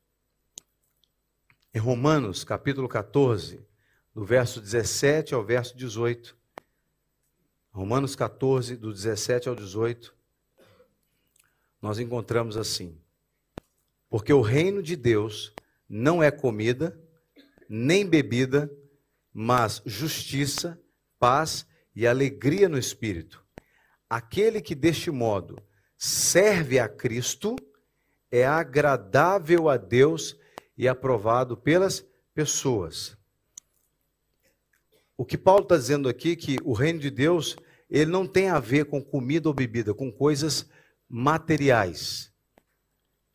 Em 1.72 1.78
Romanos, 1.78 2.44
capítulo 2.44 2.88
14, 2.88 3.66
do 4.14 4.24
verso 4.24 4.60
17 4.60 5.34
ao 5.34 5.44
verso 5.44 5.76
18. 5.76 6.38
Romanos 7.78 8.16
14, 8.16 8.74
do 8.74 8.92
17 8.92 9.48
ao 9.48 9.54
18, 9.54 10.12
nós 11.80 12.00
encontramos 12.00 12.56
assim: 12.56 13.00
porque 14.10 14.32
o 14.32 14.40
reino 14.40 14.82
de 14.82 14.96
Deus 14.96 15.54
não 15.88 16.20
é 16.20 16.28
comida, 16.28 17.00
nem 17.68 18.04
bebida, 18.04 18.68
mas 19.32 19.80
justiça, 19.86 20.76
paz 21.20 21.64
e 21.94 22.04
alegria 22.04 22.68
no 22.68 22.76
espírito. 22.76 23.46
Aquele 24.10 24.60
que 24.60 24.74
deste 24.74 25.12
modo 25.12 25.56
serve 25.96 26.80
a 26.80 26.88
Cristo 26.88 27.54
é 28.28 28.44
agradável 28.44 29.68
a 29.68 29.76
Deus 29.76 30.36
e 30.76 30.88
aprovado 30.88 31.56
pelas 31.56 32.04
pessoas. 32.34 33.16
O 35.16 35.24
que 35.24 35.38
Paulo 35.38 35.62
está 35.62 35.76
dizendo 35.76 36.08
aqui 36.08 36.32
é 36.32 36.36
que 36.36 36.56
o 36.64 36.72
reino 36.72 36.98
de 36.98 37.10
Deus 37.10 37.56
ele 37.90 38.10
não 38.10 38.26
tem 38.26 38.48
a 38.48 38.58
ver 38.58 38.86
com 38.86 39.02
comida 39.02 39.48
ou 39.48 39.54
bebida, 39.54 39.94
com 39.94 40.12
coisas 40.12 40.68
materiais 41.08 42.28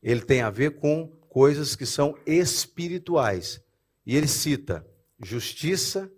ele 0.04 0.20
tem 0.20 0.42
a 0.42 0.50
ver 0.50 0.72
com 0.80 1.08
coisas 1.30 1.76
que 1.78 1.86
são 1.86 2.18
espirituais. 2.28 3.64
E 4.06 4.18
ele 4.18 4.28
cita 4.28 4.86
justiça, 5.18 6.12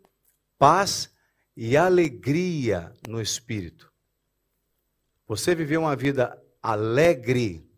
paz 0.57 1.13
e 1.55 1.77
alegria 1.77 2.91
no 3.07 3.21
espírito. 3.21 3.93
Você 5.27 5.53
viver 5.53 5.77
uma 5.77 5.95
vida 5.95 6.41
alegre 6.61 7.69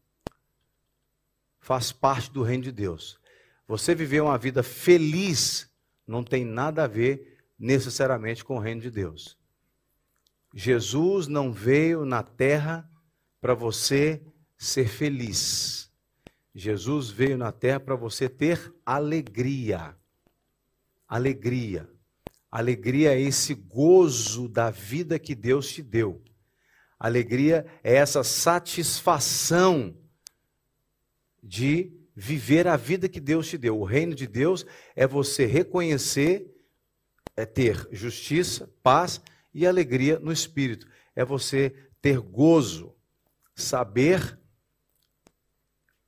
faz 1.59 1.91
parte 1.91 2.31
do 2.31 2.41
reino 2.41 2.63
de 2.63 2.71
Deus. 2.71 3.19
Você 3.67 3.93
viver 3.93 4.21
uma 4.21 4.37
vida 4.37 4.63
feliz 4.63 5.69
não 6.07 6.23
tem 6.23 6.45
nada 6.45 6.85
a 6.85 6.87
ver 6.87 7.37
necessariamente 7.59 8.45
com 8.45 8.55
o 8.55 8.59
reino 8.59 8.79
de 8.79 8.89
Deus. 8.89 9.36
Jesus 10.59 11.27
não 11.27 11.53
veio 11.53 12.03
na 12.03 12.23
terra 12.23 12.89
para 13.39 13.53
você 13.53 14.23
ser 14.57 14.87
feliz. 14.89 15.91
Jesus 16.51 17.11
veio 17.11 17.37
na 17.37 17.51
terra 17.51 17.79
para 17.79 17.95
você 17.95 18.27
ter 18.27 18.73
alegria. 18.83 19.95
Alegria. 21.07 21.87
Alegria 22.49 23.13
é 23.13 23.21
esse 23.21 23.53
gozo 23.53 24.49
da 24.49 24.71
vida 24.71 25.19
que 25.19 25.35
Deus 25.35 25.69
te 25.69 25.83
deu. 25.83 26.23
Alegria 26.97 27.63
é 27.83 27.93
essa 27.93 28.23
satisfação 28.23 29.95
de 31.43 31.93
viver 32.15 32.67
a 32.67 32.75
vida 32.75 33.07
que 33.07 33.19
Deus 33.19 33.47
te 33.47 33.59
deu. 33.59 33.79
O 33.79 33.85
reino 33.85 34.15
de 34.15 34.25
Deus 34.25 34.65
é 34.95 35.05
você 35.05 35.45
reconhecer, 35.45 36.51
é 37.35 37.45
ter 37.45 37.87
justiça, 37.91 38.67
paz 38.81 39.21
e 39.57 39.65
alegria 39.65 40.19
no 40.19 40.31
espírito. 40.31 40.87
É 41.15 41.25
você 41.25 41.73
ter 41.99 42.19
gozo, 42.19 42.95
saber 43.55 44.39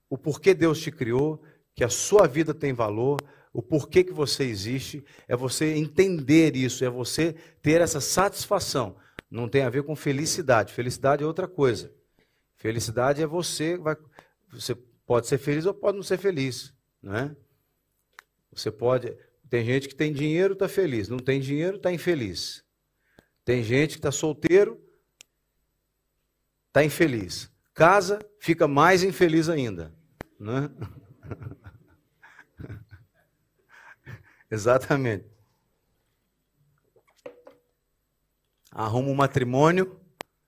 o 0.07 0.15
porquê 0.15 0.53
Deus 0.53 0.79
te 0.79 0.91
criou, 0.91 1.43
que 1.73 1.83
a 1.83 1.89
sua 1.89 2.27
vida 2.27 2.53
tem 2.53 2.73
valor, 2.73 3.19
o 3.51 3.59
porquê 3.63 4.03
que 4.03 4.13
você 4.13 4.43
existe, 4.43 5.03
é 5.27 5.35
você 5.35 5.73
entender 5.73 6.55
isso, 6.55 6.85
é 6.85 6.89
você 6.89 7.33
ter 7.59 7.81
essa 7.81 7.99
satisfação. 7.99 8.95
Não 9.31 9.49
tem 9.49 9.63
a 9.63 9.69
ver 9.69 9.81
com 9.81 9.95
felicidade. 9.95 10.71
Felicidade 10.71 11.23
é 11.23 11.27
outra 11.27 11.47
coisa. 11.47 11.91
Felicidade 12.55 13.23
é 13.23 13.27
você 13.27 13.77
vai 13.77 13.95
você 14.51 14.75
pode 15.05 15.27
ser 15.27 15.37
feliz 15.39 15.65
ou 15.65 15.73
pode 15.73 15.97
não 15.97 16.03
ser 16.03 16.17
feliz, 16.17 16.73
não 17.01 17.15
é? 17.15 17.35
Você 18.51 18.69
pode 18.71 19.15
tem 19.49 19.65
gente 19.65 19.87
que 19.87 19.95
tem 19.95 20.13
dinheiro 20.13 20.53
está 20.53 20.67
feliz, 20.67 21.09
não 21.09 21.17
tem 21.17 21.39
dinheiro 21.39 21.77
está 21.77 21.91
infeliz. 21.91 22.63
Tem 23.49 23.63
gente 23.63 23.93
que 23.93 23.97
está 23.97 24.11
solteiro 24.11 24.79
está 26.67 26.83
infeliz. 26.83 27.51
Casa 27.73 28.19
fica 28.39 28.67
mais 28.67 29.01
infeliz 29.01 29.49
ainda. 29.49 29.91
Né? 30.39 30.69
Exatamente. 34.51 35.25
Arruma 38.69 39.09
um 39.09 39.15
matrimônio, 39.15 39.99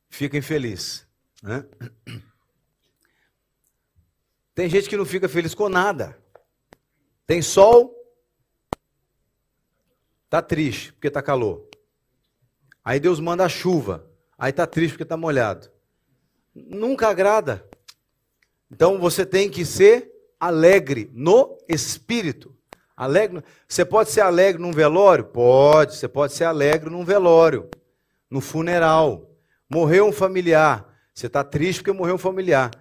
fica 0.07 0.37
infeliz. 0.37 1.07
Né? 1.41 1.65
Tem 4.53 4.69
gente 4.69 4.87
que 4.87 4.95
não 4.95 5.05
fica 5.07 5.27
feliz 5.27 5.55
com 5.55 5.67
nada. 5.67 6.23
Tem 7.25 7.41
sol, 7.41 7.95
tá 10.29 10.39
triste 10.39 10.93
porque 10.93 11.09
tá 11.09 11.23
calor. 11.23 11.70
Aí 12.83 12.99
Deus 12.99 13.19
manda 13.19 13.45
a 13.45 13.49
chuva, 13.49 14.09
aí 14.37 14.51
tá 14.51 14.65
triste 14.65 14.93
porque 14.93 15.05
tá 15.05 15.15
molhado. 15.15 15.69
Nunca 16.53 17.07
agrada. 17.07 17.65
Então 18.69 18.99
você 18.99 19.25
tem 19.25 19.49
que 19.49 19.63
ser 19.65 20.11
alegre 20.39 21.09
no 21.13 21.57
espírito. 21.67 22.55
Alegre, 22.97 23.43
você 23.67 23.85
pode 23.85 24.09
ser 24.09 24.21
alegre 24.21 24.61
num 24.61 24.71
velório? 24.71 25.25
Pode, 25.25 25.95
você 25.95 26.07
pode 26.07 26.33
ser 26.33 26.45
alegre 26.45 26.89
num 26.89 27.05
velório, 27.05 27.69
no 28.29 28.41
funeral. 28.41 29.29
Morreu 29.69 30.07
um 30.07 30.11
familiar, 30.11 30.87
você 31.13 31.27
está 31.27 31.43
triste 31.43 31.79
porque 31.79 31.97
morreu 31.97 32.15
um 32.15 32.19
familiar. 32.19 32.71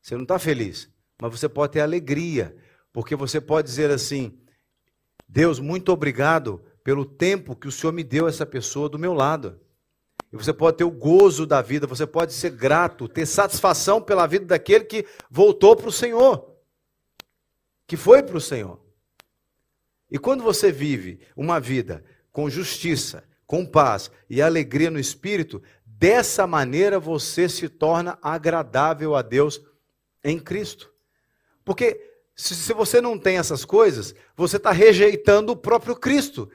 Você 0.00 0.14
não 0.14 0.22
está 0.22 0.38
feliz, 0.38 0.90
mas 1.20 1.30
você 1.38 1.48
pode 1.48 1.74
ter 1.74 1.80
alegria, 1.80 2.56
porque 2.92 3.14
você 3.14 3.40
pode 3.40 3.68
dizer 3.68 3.90
assim: 3.90 4.38
Deus, 5.28 5.60
muito 5.60 5.92
obrigado 5.92 6.64
pelo 6.82 7.04
tempo 7.04 7.56
que 7.56 7.68
o 7.68 7.72
Senhor 7.72 7.92
me 7.92 8.02
deu 8.02 8.28
essa 8.28 8.46
pessoa 8.46 8.88
do 8.88 8.98
meu 8.98 9.12
lado. 9.12 9.60
E 10.32 10.36
você 10.36 10.52
pode 10.52 10.76
ter 10.76 10.84
o 10.84 10.90
gozo 10.90 11.46
da 11.46 11.62
vida, 11.62 11.86
você 11.86 12.06
pode 12.06 12.32
ser 12.32 12.50
grato, 12.50 13.08
ter 13.08 13.26
satisfação 13.26 14.00
pela 14.00 14.26
vida 14.26 14.44
daquele 14.44 14.84
que 14.84 15.06
voltou 15.30 15.74
para 15.74 15.88
o 15.88 15.92
Senhor, 15.92 16.54
que 17.86 17.96
foi 17.96 18.22
para 18.22 18.36
o 18.36 18.40
Senhor. 18.40 18.80
E 20.10 20.18
quando 20.18 20.42
você 20.42 20.70
vive 20.70 21.20
uma 21.36 21.58
vida 21.58 22.04
com 22.32 22.48
justiça, 22.48 23.24
com 23.46 23.64
paz 23.64 24.10
e 24.28 24.42
alegria 24.42 24.90
no 24.90 24.98
espírito, 24.98 25.62
dessa 25.84 26.46
maneira 26.46 27.00
você 27.00 27.48
se 27.48 27.68
torna 27.68 28.18
agradável 28.22 29.14
a 29.16 29.22
Deus 29.22 29.60
em 30.22 30.38
Cristo. 30.38 30.92
Porque 31.64 32.08
se 32.34 32.72
você 32.72 33.00
não 33.00 33.18
tem 33.18 33.36
essas 33.36 33.64
coisas, 33.64 34.14
você 34.36 34.58
está 34.58 34.70
rejeitando 34.70 35.50
o 35.50 35.56
próprio 35.56 35.96
Cristo, 35.96 36.48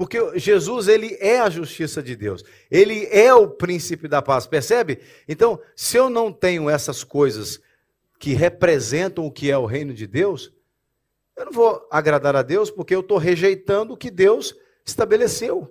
porque 0.00 0.38
Jesus, 0.38 0.88
ele 0.88 1.18
é 1.20 1.40
a 1.40 1.50
justiça 1.50 2.02
de 2.02 2.16
Deus. 2.16 2.42
Ele 2.70 3.04
é 3.12 3.34
o 3.34 3.46
príncipe 3.46 4.08
da 4.08 4.22
paz, 4.22 4.46
percebe? 4.46 5.00
Então, 5.28 5.60
se 5.76 5.98
eu 5.98 6.08
não 6.08 6.32
tenho 6.32 6.70
essas 6.70 7.04
coisas 7.04 7.60
que 8.18 8.32
representam 8.32 9.26
o 9.26 9.30
que 9.30 9.50
é 9.50 9.58
o 9.58 9.66
reino 9.66 9.92
de 9.92 10.06
Deus, 10.06 10.54
eu 11.36 11.44
não 11.44 11.52
vou 11.52 11.86
agradar 11.90 12.34
a 12.34 12.40
Deus 12.40 12.70
porque 12.70 12.94
eu 12.94 13.00
estou 13.00 13.18
rejeitando 13.18 13.92
o 13.92 13.96
que 13.96 14.10
Deus 14.10 14.56
estabeleceu. 14.86 15.70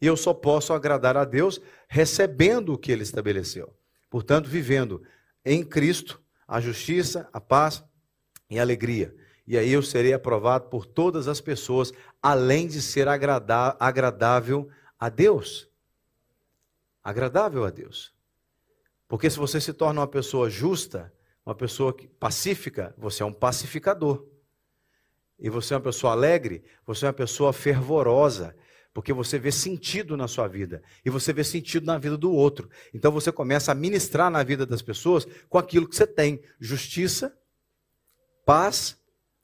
E 0.00 0.06
eu 0.06 0.16
só 0.16 0.32
posso 0.32 0.72
agradar 0.72 1.18
a 1.18 1.26
Deus 1.26 1.60
recebendo 1.86 2.72
o 2.72 2.78
que 2.78 2.90
ele 2.90 3.02
estabeleceu. 3.02 3.74
Portanto, 4.08 4.48
vivendo 4.48 5.02
em 5.44 5.62
Cristo 5.62 6.18
a 6.48 6.62
justiça, 6.62 7.28
a 7.30 7.42
paz 7.42 7.84
e 8.48 8.58
a 8.58 8.62
alegria 8.62 9.14
e 9.46 9.58
aí 9.58 9.72
eu 9.72 9.82
serei 9.82 10.12
aprovado 10.12 10.68
por 10.68 10.86
todas 10.86 11.26
as 11.28 11.40
pessoas, 11.40 11.92
além 12.22 12.66
de 12.66 12.80
ser 12.80 13.08
agradável 13.08 14.68
a 14.98 15.08
Deus. 15.08 15.68
Agradável 17.02 17.64
a 17.64 17.70
Deus. 17.70 18.12
Porque 19.08 19.28
se 19.28 19.38
você 19.38 19.60
se 19.60 19.72
torna 19.72 20.00
uma 20.00 20.06
pessoa 20.06 20.48
justa, 20.48 21.12
uma 21.44 21.54
pessoa 21.54 21.96
pacífica, 22.18 22.94
você 22.96 23.22
é 23.22 23.26
um 23.26 23.32
pacificador. 23.32 24.24
E 25.38 25.48
você 25.48 25.72
é 25.74 25.78
uma 25.78 25.82
pessoa 25.82 26.12
alegre, 26.12 26.62
você 26.86 27.06
é 27.06 27.08
uma 27.08 27.14
pessoa 27.14 27.52
fervorosa, 27.52 28.54
porque 28.92 29.12
você 29.12 29.38
vê 29.38 29.50
sentido 29.50 30.16
na 30.16 30.28
sua 30.28 30.46
vida 30.46 30.82
e 31.04 31.08
você 31.08 31.32
vê 31.32 31.42
sentido 31.42 31.86
na 31.86 31.96
vida 31.96 32.18
do 32.18 32.30
outro. 32.30 32.68
Então 32.92 33.10
você 33.10 33.32
começa 33.32 33.72
a 33.72 33.74
ministrar 33.74 34.30
na 34.30 34.42
vida 34.42 34.66
das 34.66 34.82
pessoas 34.82 35.26
com 35.48 35.56
aquilo 35.56 35.88
que 35.88 35.96
você 35.96 36.06
tem: 36.06 36.42
justiça, 36.60 37.36
paz 38.44 38.99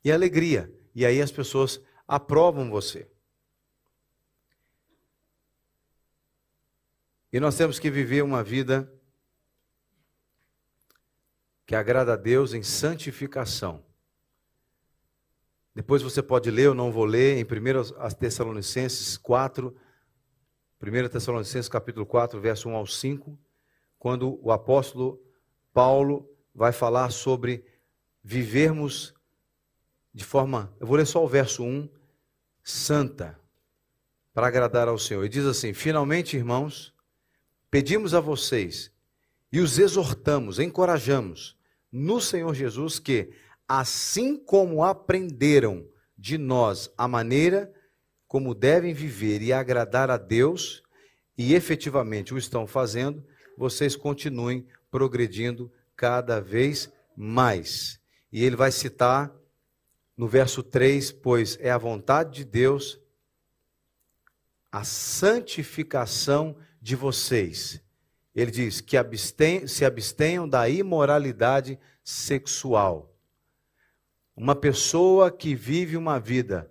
e 0.06 0.12
alegria. 0.12 0.72
E 0.94 1.04
aí 1.04 1.20
as 1.20 1.32
pessoas 1.32 1.80
aprovam 2.06 2.70
você. 2.70 3.10
E 7.32 7.40
nós 7.40 7.56
temos 7.56 7.80
que 7.80 7.90
viver 7.90 8.22
uma 8.22 8.40
vida 8.40 8.88
que 11.66 11.74
agrada 11.74 12.12
a 12.12 12.16
Deus 12.16 12.54
em 12.54 12.62
santificação. 12.62 13.84
Depois 15.74 16.02
você 16.02 16.22
pode 16.22 16.52
ler, 16.52 16.66
eu 16.66 16.74
não 16.74 16.92
vou 16.92 17.04
ler, 17.04 17.38
em 17.38 17.42
1 17.42 18.14
Tessalonicenses 18.14 19.16
4, 19.16 19.76
1 20.80 21.08
Tessalonicenses 21.08 21.68
capítulo 21.68 22.06
4, 22.06 22.40
verso 22.40 22.68
1 22.68 22.76
ao 22.76 22.86
5, 22.86 23.36
quando 23.98 24.38
o 24.40 24.52
apóstolo 24.52 25.20
Paulo 25.72 26.32
vai 26.54 26.70
falar 26.70 27.10
sobre 27.10 27.64
vivermos 28.22 29.15
de 30.16 30.24
forma, 30.24 30.74
eu 30.80 30.86
vou 30.86 30.96
ler 30.96 31.06
só 31.06 31.22
o 31.22 31.28
verso 31.28 31.62
1, 31.62 31.90
santa, 32.64 33.38
para 34.32 34.46
agradar 34.46 34.88
ao 34.88 34.98
Senhor. 34.98 35.22
E 35.22 35.28
diz 35.28 35.44
assim: 35.44 35.74
Finalmente, 35.74 36.38
irmãos, 36.38 36.94
pedimos 37.70 38.14
a 38.14 38.20
vocês 38.20 38.90
e 39.52 39.60
os 39.60 39.78
exortamos, 39.78 40.58
encorajamos 40.58 41.54
no 41.92 42.18
Senhor 42.18 42.54
Jesus 42.54 42.98
que, 42.98 43.30
assim 43.68 44.38
como 44.38 44.82
aprenderam 44.82 45.86
de 46.16 46.38
nós 46.38 46.90
a 46.96 47.06
maneira 47.06 47.70
como 48.26 48.54
devem 48.54 48.94
viver 48.94 49.42
e 49.42 49.52
agradar 49.52 50.10
a 50.10 50.16
Deus, 50.16 50.82
e 51.36 51.54
efetivamente 51.54 52.32
o 52.32 52.38
estão 52.38 52.66
fazendo, 52.66 53.22
vocês 53.54 53.94
continuem 53.94 54.66
progredindo 54.90 55.70
cada 55.94 56.40
vez 56.40 56.90
mais. 57.14 58.00
E 58.32 58.42
ele 58.42 58.56
vai 58.56 58.72
citar 58.72 59.30
no 60.16 60.26
verso 60.26 60.62
3, 60.62 61.12
pois 61.12 61.58
é 61.60 61.70
a 61.70 61.78
vontade 61.78 62.38
de 62.38 62.44
Deus 62.44 62.98
a 64.72 64.84
santificação 64.84 66.56
de 66.82 66.94
vocês. 66.94 67.80
Ele 68.34 68.50
diz 68.50 68.80
que 68.80 68.96
se 69.66 69.84
abstenham 69.84 70.46
da 70.46 70.68
imoralidade 70.68 71.78
sexual. 72.04 73.14
Uma 74.36 74.54
pessoa 74.54 75.30
que 75.30 75.54
vive 75.54 75.96
uma 75.96 76.18
vida 76.20 76.70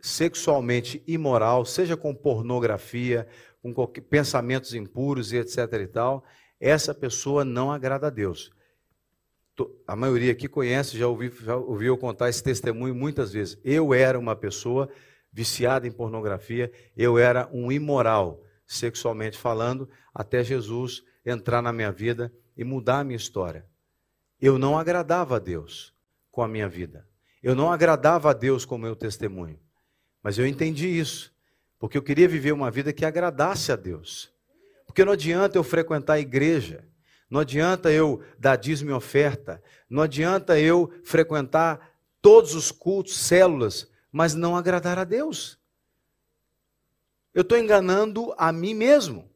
sexualmente 0.00 1.02
imoral, 1.06 1.66
seja 1.66 1.96
com 1.96 2.14
pornografia, 2.14 3.28
com 3.60 3.74
pensamentos 3.86 4.72
impuros 4.72 5.32
e 5.32 5.36
etc 5.36 5.58
e 5.74 5.86
tal, 5.86 6.24
essa 6.58 6.94
pessoa 6.94 7.44
não 7.44 7.70
agrada 7.70 8.06
a 8.06 8.10
Deus 8.10 8.50
a 9.86 9.94
maioria 9.94 10.32
aqui 10.32 10.48
conhece, 10.48 10.98
já, 10.98 11.06
ouvi, 11.06 11.30
já 11.42 11.56
ouviu 11.56 11.96
contar 11.98 12.28
esse 12.28 12.42
testemunho 12.42 12.94
muitas 12.94 13.32
vezes. 13.32 13.58
Eu 13.62 13.92
era 13.92 14.18
uma 14.18 14.34
pessoa 14.34 14.88
viciada 15.32 15.86
em 15.86 15.92
pornografia, 15.92 16.70
eu 16.96 17.18
era 17.18 17.48
um 17.52 17.70
imoral, 17.72 18.42
sexualmente 18.66 19.38
falando, 19.38 19.88
até 20.14 20.42
Jesus 20.44 21.02
entrar 21.24 21.62
na 21.62 21.72
minha 21.72 21.90
vida 21.90 22.32
e 22.56 22.64
mudar 22.64 23.00
a 23.00 23.04
minha 23.04 23.16
história. 23.16 23.66
eu 24.40 24.58
não 24.58 24.76
agradava 24.76 25.36
a 25.36 25.38
Deus 25.38 25.94
com 26.30 26.42
a 26.42 26.48
minha 26.48 26.68
vida. 26.68 27.06
Eu 27.42 27.54
não 27.54 27.72
agradava 27.72 28.30
a 28.30 28.32
Deus 28.32 28.64
com 28.64 28.74
o 28.74 28.78
meu 28.78 28.96
testemunho. 28.96 29.58
Mas 30.22 30.38
eu 30.38 30.46
entendi 30.46 30.88
isso, 30.88 31.32
porque 31.78 31.96
eu 31.98 32.02
queria 32.02 32.28
viver 32.28 32.52
uma 32.52 32.70
vida 32.70 32.92
que 32.92 33.04
agradasse 33.04 33.70
a 33.72 33.76
Deus. 33.76 34.32
Porque 34.86 35.04
não 35.04 35.12
adianta 35.12 35.58
eu 35.58 35.64
frequentar 35.64 36.14
a 36.14 36.20
igreja, 36.20 36.84
não 37.32 37.40
adianta 37.40 37.90
eu 37.90 38.22
dar 38.38 38.56
dízimo 38.56 38.90
e 38.90 38.92
oferta, 38.92 39.62
não 39.88 40.02
adianta 40.02 40.60
eu 40.60 40.92
frequentar 41.02 41.90
todos 42.20 42.54
os 42.54 42.70
cultos, 42.70 43.16
células, 43.16 43.90
mas 44.12 44.34
não 44.34 44.54
agradar 44.54 44.98
a 44.98 45.04
Deus. 45.04 45.58
Eu 47.32 47.40
estou 47.40 47.56
enganando 47.56 48.34
a 48.36 48.52
mim 48.52 48.74
mesmo. 48.74 49.30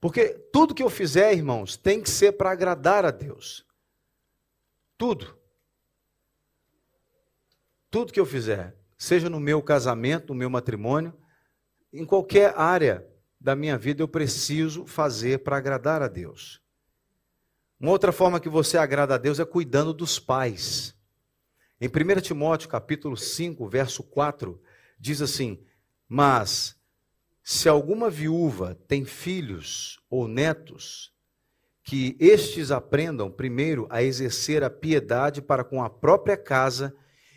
Porque 0.00 0.30
tudo 0.50 0.74
que 0.74 0.82
eu 0.82 0.88
fizer, 0.88 1.34
irmãos, 1.34 1.76
tem 1.76 2.00
que 2.00 2.08
ser 2.08 2.32
para 2.32 2.50
agradar 2.50 3.04
a 3.04 3.10
Deus. 3.10 3.66
Tudo. 4.96 5.36
Tudo 7.90 8.10
que 8.10 8.18
eu 8.18 8.24
fizer, 8.24 8.74
seja 8.96 9.28
no 9.28 9.38
meu 9.38 9.60
casamento, 9.60 10.32
no 10.32 10.38
meu 10.38 10.48
matrimônio, 10.48 11.12
em 11.92 12.06
qualquer 12.06 12.58
área 12.58 13.06
da 13.42 13.56
minha 13.56 13.76
vida, 13.76 14.00
eu 14.02 14.08
preciso 14.08 14.86
fazer 14.86 15.40
para 15.40 15.56
agradar 15.56 16.00
a 16.00 16.06
Deus. 16.06 16.62
Uma 17.78 17.90
outra 17.90 18.12
forma 18.12 18.38
que 18.38 18.48
você 18.48 18.78
agrada 18.78 19.16
a 19.16 19.18
Deus 19.18 19.40
é 19.40 19.44
cuidando 19.44 19.92
dos 19.92 20.20
pais. 20.20 20.94
Em 21.80 21.88
1 21.88 22.20
Timóteo, 22.20 22.68
capítulo 22.68 23.16
5, 23.16 23.68
verso 23.68 24.04
4, 24.04 24.62
diz 24.96 25.20
assim: 25.20 25.60
"Mas 26.08 26.76
se 27.42 27.68
alguma 27.68 28.08
viúva 28.08 28.78
tem 28.86 29.04
filhos 29.04 29.98
ou 30.08 30.28
netos, 30.28 31.12
que 31.82 32.16
estes 32.20 32.70
aprendam 32.70 33.28
primeiro 33.28 33.88
a 33.90 34.04
exercer 34.04 34.62
a 34.62 34.70
piedade 34.70 35.42
para 35.42 35.64
com 35.64 35.82
a 35.82 35.90
própria 35.90 36.36
casa 36.36 36.94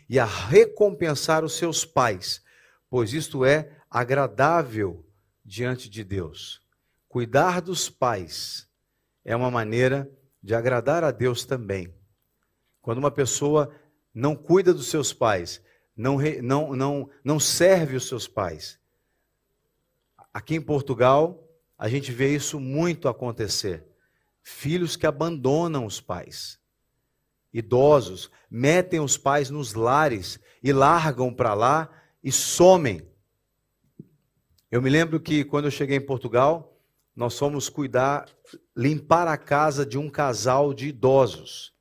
e 0.08 0.20
a 0.20 0.26
recompensar 0.26 1.43
os 1.43 1.53
seus 1.53 1.84
pais, 1.84 2.43
pois 2.88 3.12
isto 3.12 3.43
é 3.43 3.72
agradável 3.89 5.05
diante 5.45 5.89
de 5.89 6.03
Deus. 6.03 6.61
Cuidar 7.07 7.61
dos 7.61 7.89
pais 7.89 8.67
é 9.23 9.35
uma 9.35 9.51
maneira 9.51 10.09
de 10.41 10.55
agradar 10.55 11.03
a 11.03 11.11
Deus 11.11 11.45
também. 11.45 11.93
Quando 12.81 12.97
uma 12.97 13.11
pessoa 13.11 13.73
não 14.13 14.35
cuida 14.35 14.73
dos 14.73 14.87
seus 14.87 15.13
pais, 15.13 15.61
não, 15.95 16.17
não, 16.41 16.75
não, 16.75 17.09
não 17.23 17.39
serve 17.39 17.95
os 17.95 18.07
seus 18.07 18.27
pais, 18.27 18.79
Aqui 20.35 20.53
em 20.53 20.61
Portugal, 20.61 21.47
a 21.77 21.87
gente 21.87 22.11
vê 22.11 22.35
isso 22.35 22.59
muito 22.59 23.07
acontecer. 23.07 23.87
Filhos 24.43 24.97
que 24.97 25.07
abandonam 25.07 25.85
os 25.85 26.01
pais. 26.01 26.59
Idosos 27.53 28.29
metem 28.49 28.99
os 28.99 29.17
pais 29.17 29.49
nos 29.49 29.75
lares 29.75 30.37
e 30.61 30.73
largam 30.73 31.33
para 31.33 31.53
lá 31.53 31.89
e 32.21 32.33
somem. 32.33 33.09
Eu 34.72 34.82
me 34.82 34.89
lembro 34.89 35.20
que 35.20 35.43
quando 35.43 35.66
eu 35.66 35.72
cheguei 35.72 35.97
em 35.97 36.05
Portugal, 36.05 36.76
nós 37.16 37.38
fomos 37.38 37.70
cuidar, 37.70 38.28
limpar 38.76 39.28
a 39.28 39.38
casa 39.38 39.86
de 39.86 39.97
um 39.97 40.09
casal 40.09 40.74
de 40.74 40.88
idosos. 40.88 41.74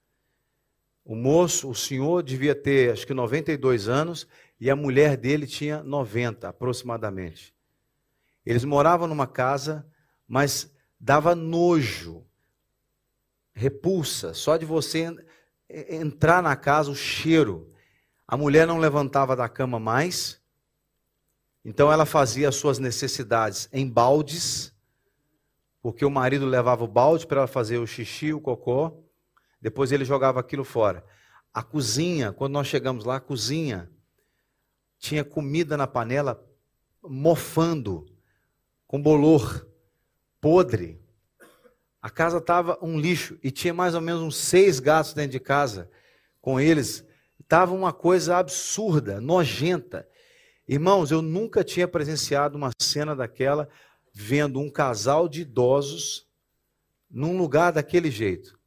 O 1.05 1.16
moço, 1.16 1.68
o 1.68 1.74
senhor 1.74 2.22
devia 2.22 2.55
ter 2.55 2.93
acho 2.93 3.07
que 3.07 3.14
92 3.14 3.89
anos 3.89 4.26
e 4.61 4.70
a 4.70 4.76
mulher 4.76 5.16
dele 5.16 5.47
tinha 5.47 5.82
90 5.82 6.49
aproximadamente. 6.49 7.55
Eles 8.47 8.64
moravam 8.64 9.09
numa 9.09 9.26
casa, 9.26 9.87
mas 10.28 10.72
dava 11.01 11.35
nojo, 11.35 12.26
repulsa, 13.55 14.35
só 14.35 14.57
de 14.57 14.64
você 14.64 15.14
entrar 15.68 16.43
na 16.43 16.55
casa, 16.55 16.91
o 16.91 16.95
cheiro. 16.95 17.72
A 18.26 18.37
mulher 18.37 18.66
não 18.66 18.78
levantava 18.78 19.35
da 19.35 19.49
cama 19.49 19.78
mais, 19.78 20.41
então 21.64 21.90
ela 21.90 22.04
fazia 22.04 22.48
as 22.48 22.56
suas 22.56 22.78
necessidades 22.78 23.68
em 23.72 23.88
baldes, 23.88 24.72
porque 25.80 26.04
o 26.04 26.10
marido 26.10 26.44
levava 26.44 26.84
o 26.84 26.88
balde 26.88 27.26
para 27.26 27.38
ela 27.38 27.46
fazer 27.46 27.78
o 27.78 27.86
xixi, 27.86 28.32
o 28.32 28.40
cocô, 28.40 29.04
depois 29.60 29.92
ele 29.92 30.04
jogava 30.04 30.40
aquilo 30.40 30.64
fora. 30.64 31.04
A 31.52 31.62
cozinha, 31.62 32.32
quando 32.32 32.52
nós 32.52 32.66
chegamos 32.66 33.04
lá, 33.04 33.16
a 33.16 33.20
cozinha 33.20 33.90
tinha 34.98 35.24
comida 35.24 35.76
na 35.76 35.86
panela 35.86 36.44
mofando 37.02 38.06
com 38.86 39.00
bolor, 39.00 39.66
podre. 40.40 41.00
A 42.00 42.10
casa 42.10 42.38
estava 42.38 42.78
um 42.82 42.98
lixo 42.98 43.38
e 43.42 43.50
tinha 43.50 43.72
mais 43.72 43.94
ou 43.94 44.00
menos 44.00 44.22
uns 44.22 44.36
seis 44.36 44.80
gatos 44.80 45.14
dentro 45.14 45.32
de 45.32 45.40
casa 45.40 45.90
com 46.40 46.60
eles. 46.60 47.04
Estava 47.40 47.72
uma 47.72 47.92
coisa 47.92 48.36
absurda, 48.36 49.20
nojenta. 49.20 50.06
Irmãos, 50.66 51.10
eu 51.10 51.20
nunca 51.20 51.62
tinha 51.62 51.86
presenciado 51.86 52.56
uma 52.56 52.70
cena 52.80 53.14
daquela 53.14 53.68
vendo 54.12 54.60
um 54.60 54.70
casal 54.70 55.28
de 55.28 55.42
idosos 55.42 56.26
num 57.10 57.36
lugar 57.36 57.72
daquele 57.72 58.10
jeito. 58.10 58.58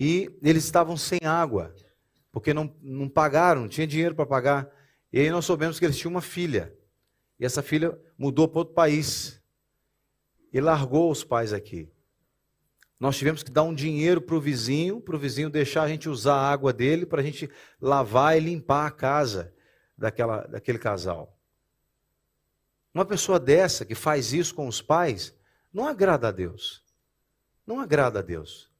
E 0.00 0.30
eles 0.42 0.64
estavam 0.64 0.96
sem 0.96 1.20
água, 1.24 1.74
porque 2.32 2.54
não, 2.54 2.74
não 2.80 3.08
pagaram, 3.08 3.62
não 3.62 3.68
tinha 3.68 3.86
dinheiro 3.86 4.14
para 4.14 4.24
pagar. 4.24 4.70
E 5.12 5.20
aí 5.20 5.30
nós 5.30 5.44
soubemos 5.44 5.78
que 5.78 5.84
eles 5.84 5.98
tinham 5.98 6.12
uma 6.12 6.22
filha. 6.22 6.74
E 7.38 7.44
essa 7.44 7.62
filha 7.62 7.98
mudou 8.16 8.48
para 8.48 8.60
outro 8.60 8.74
país 8.74 9.42
e 10.52 10.60
largou 10.60 11.10
os 11.10 11.22
pais 11.22 11.52
aqui. 11.52 11.90
Nós 12.98 13.18
tivemos 13.18 13.42
que 13.42 13.50
dar 13.50 13.62
um 13.62 13.74
dinheiro 13.74 14.22
para 14.22 14.36
o 14.36 14.40
vizinho, 14.40 15.02
para 15.02 15.16
o 15.16 15.18
vizinho 15.18 15.50
deixar 15.50 15.82
a 15.82 15.88
gente 15.88 16.08
usar 16.08 16.36
a 16.36 16.50
água 16.50 16.72
dele 16.72 17.04
para 17.04 17.20
a 17.20 17.24
gente 17.24 17.50
lavar 17.78 18.38
e 18.38 18.40
limpar 18.40 18.86
a 18.86 18.90
casa 18.90 19.54
daquela, 19.96 20.46
daquele 20.46 20.78
casal. 20.78 21.38
Uma 22.92 23.04
pessoa 23.04 23.38
dessa 23.38 23.84
que 23.84 23.94
faz 23.94 24.32
isso 24.32 24.54
com 24.54 24.66
os 24.66 24.80
pais 24.80 25.34
não 25.72 25.86
agrada 25.86 26.28
a 26.28 26.32
Deus. 26.32 26.82
Não 27.66 27.80
agrada 27.80 28.20
a 28.20 28.22
Deus. 28.22 28.70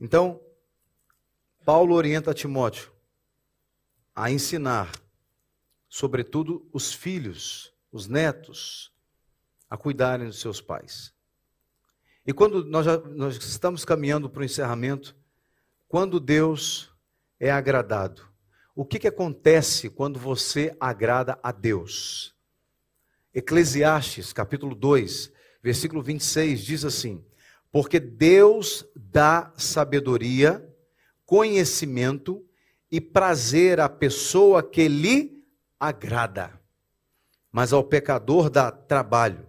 Então, 0.00 0.40
Paulo 1.64 1.94
orienta 1.94 2.34
Timóteo 2.34 2.92
a 4.14 4.30
ensinar 4.30 4.92
sobretudo 5.88 6.68
os 6.72 6.92
filhos, 6.92 7.72
os 7.90 8.06
netos, 8.06 8.92
a 9.68 9.76
cuidarem 9.76 10.26
dos 10.26 10.40
seus 10.40 10.60
pais. 10.60 11.14
E 12.26 12.32
quando 12.32 12.64
nós, 12.64 12.84
já, 12.84 12.98
nós 12.98 13.36
estamos 13.36 13.84
caminhando 13.84 14.28
para 14.28 14.42
o 14.42 14.44
encerramento, 14.44 15.16
quando 15.88 16.20
Deus 16.20 16.92
é 17.38 17.50
agradado, 17.50 18.28
o 18.76 18.84
que, 18.84 18.98
que 18.98 19.08
acontece 19.08 19.88
quando 19.88 20.20
você 20.20 20.76
agrada 20.78 21.38
a 21.42 21.50
Deus? 21.50 22.36
Eclesiastes, 23.34 24.34
capítulo 24.34 24.74
2, 24.74 25.32
versículo 25.62 26.02
26, 26.02 26.60
diz 26.60 26.84
assim: 26.84 27.24
Porque 27.72 27.98
Deus 27.98 28.86
dá 28.94 29.50
sabedoria, 29.56 30.62
conhecimento 31.24 32.46
e 32.92 33.00
prazer 33.00 33.80
à 33.80 33.88
pessoa 33.88 34.62
que 34.62 34.86
lhe 34.88 35.42
agrada, 35.80 36.60
mas 37.50 37.72
ao 37.72 37.82
pecador 37.82 38.50
dá 38.50 38.70
trabalho, 38.70 39.48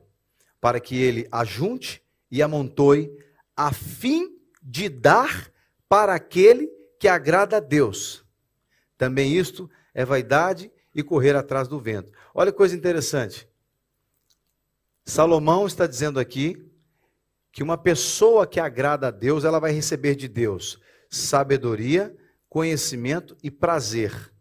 para 0.62 0.80
que 0.80 0.96
ele 0.96 1.28
ajunte 1.30 2.02
e 2.32 2.42
amontoe, 2.42 3.12
a 3.58 3.74
fim 3.74 4.38
de 4.64 4.88
dar 4.88 5.52
para 5.90 6.16
aquele 6.16 6.68
que 6.98 7.10
agrada 7.10 7.58
a 7.58 7.60
Deus. 7.62 8.27
Também 8.98 9.34
isto 9.34 9.70
é 9.94 10.04
vaidade 10.04 10.72
e 10.94 11.04
correr 11.04 11.36
atrás 11.36 11.68
do 11.68 11.80
vento. 11.80 12.12
Olha 12.34 12.52
que 12.52 12.58
coisa 12.58 12.76
interessante. 12.76 13.48
Salomão 15.06 15.68
está 15.68 15.86
dizendo 15.86 16.20
aqui 16.20 16.66
que 17.52 17.64
uma 17.64 17.78
pessoa 17.78 18.46
que 18.46 18.60
agrada 18.60 19.08
a 19.08 19.12
Deus, 19.12 19.44
ela 19.44 19.60
vai 19.60 19.72
receber 19.72 20.16
de 20.16 20.28
Deus 20.28 20.80
sabedoria, 21.10 22.16
conhecimento 22.50 23.38
e 23.42 23.50
prazer 23.50 24.32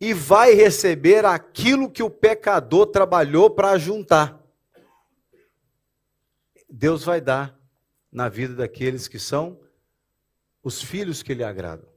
e 0.00 0.14
vai 0.14 0.54
receber 0.54 1.24
aquilo 1.24 1.90
que 1.90 2.02
o 2.02 2.10
pecador 2.10 2.86
trabalhou 2.86 3.50
para 3.50 3.76
juntar. 3.78 4.40
Deus 6.68 7.02
vai 7.02 7.20
dar 7.20 7.58
na 8.10 8.28
vida 8.28 8.54
daqueles 8.54 9.08
que 9.08 9.18
são 9.18 9.60
os 10.62 10.80
filhos 10.82 11.22
que 11.22 11.34
lhe 11.34 11.42
agradam. 11.42 11.87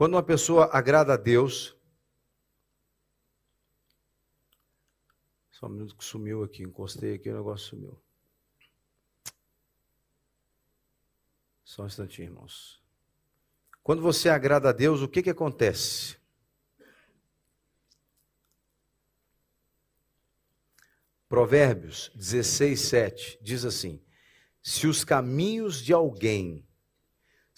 Quando 0.00 0.14
uma 0.14 0.22
pessoa 0.22 0.70
agrada 0.72 1.12
a 1.12 1.16
Deus, 1.18 1.76
só 5.50 5.66
um 5.66 5.68
minuto 5.68 5.94
que 5.94 6.02
sumiu 6.02 6.42
aqui, 6.42 6.62
encostei 6.62 7.16
aqui, 7.16 7.28
o 7.28 7.36
negócio 7.36 7.76
sumiu. 7.76 8.02
Só 11.62 11.82
um 11.82 11.86
instantinho, 11.86 12.28
irmãos. 12.28 12.82
Quando 13.82 14.00
você 14.00 14.30
agrada 14.30 14.70
a 14.70 14.72
Deus, 14.72 15.02
o 15.02 15.06
que, 15.06 15.22
que 15.22 15.28
acontece? 15.28 16.16
Provérbios 21.28 22.10
16, 22.14 22.80
7 22.80 23.38
diz 23.42 23.66
assim: 23.66 24.02
se 24.62 24.86
os 24.86 25.04
caminhos 25.04 25.82
de 25.82 25.92
alguém 25.92 26.66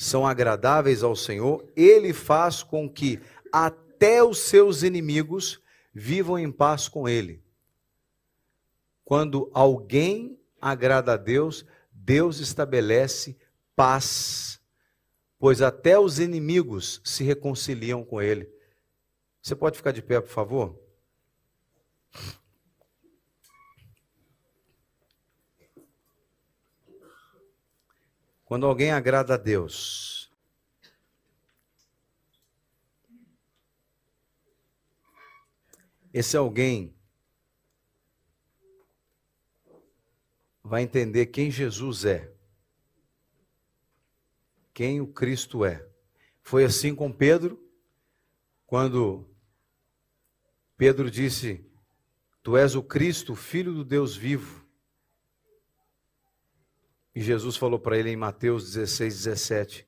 são 0.03 0.26
agradáveis 0.26 1.05
ao 1.05 1.14
Senhor, 1.14 1.64
ele 1.76 2.12
faz 2.12 2.62
com 2.62 2.88
que 2.88 3.20
até 3.53 4.22
os 4.22 4.38
seus 4.38 4.82
inimigos 4.82 5.62
vivam 5.94 6.36
em 6.36 6.50
paz 6.50 6.88
com 6.88 7.09
ele. 7.09 7.40
Quando 9.05 9.48
alguém 9.55 10.36
agrada 10.61 11.12
a 11.12 11.16
Deus, 11.16 11.64
Deus 11.92 12.40
estabelece 12.40 13.38
paz, 13.76 14.61
pois 15.38 15.62
até 15.62 15.96
os 15.96 16.18
inimigos 16.18 17.00
se 17.05 17.22
reconciliam 17.22 18.05
com 18.05 18.20
ele. 18.20 18.50
Você 19.40 19.55
pode 19.55 19.76
ficar 19.76 19.92
de 19.92 20.03
pé, 20.03 20.20
por 20.20 20.30
favor? 20.30 20.78
Quando 28.53 28.66
alguém 28.66 28.90
agrada 28.90 29.32
a 29.32 29.38
Deus, 29.38 30.30
esse 36.12 36.36
alguém 36.36 36.94
vai 40.62 40.82
entender 40.82 41.24
quem 41.28 41.50
Jesus 41.50 42.05
é, 42.05 42.30
quem 44.74 45.00
o 45.00 45.07
Cristo 45.07 45.64
é. 45.64 45.88
Foi 46.42 46.62
assim 46.62 46.94
com 46.94 47.11
Pedro, 47.11 47.59
quando 48.66 49.26
Pedro 50.76 51.11
disse: 51.11 51.64
Tu 52.42 52.55
és 52.59 52.74
o 52.74 52.82
Cristo, 52.82 53.34
filho 53.34 53.72
do 53.72 53.82
Deus 53.82 54.14
vivo. 54.14 54.62
E 57.15 57.21
Jesus 57.21 57.57
falou 57.57 57.79
para 57.79 57.99
ele 57.99 58.11
em 58.11 58.17
Mateus 58.17 58.73
16, 58.73 59.25
17: 59.25 59.87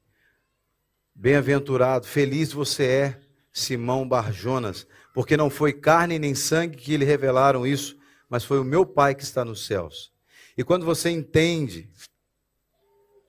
Bem-aventurado, 1.14 2.06
feliz 2.06 2.52
você 2.52 2.84
é, 2.84 3.20
Simão 3.52 4.06
Barjonas, 4.06 4.86
porque 5.14 5.36
não 5.36 5.48
foi 5.48 5.72
carne 5.72 6.18
nem 6.18 6.34
sangue 6.34 6.76
que 6.76 6.96
lhe 6.96 7.04
revelaram 7.04 7.66
isso, 7.66 7.96
mas 8.28 8.44
foi 8.44 8.58
o 8.58 8.64
meu 8.64 8.84
Pai 8.84 9.14
que 9.14 9.22
está 9.22 9.44
nos 9.44 9.64
céus. 9.64 10.12
E 10.56 10.62
quando 10.62 10.84
você 10.84 11.10
entende 11.10 11.90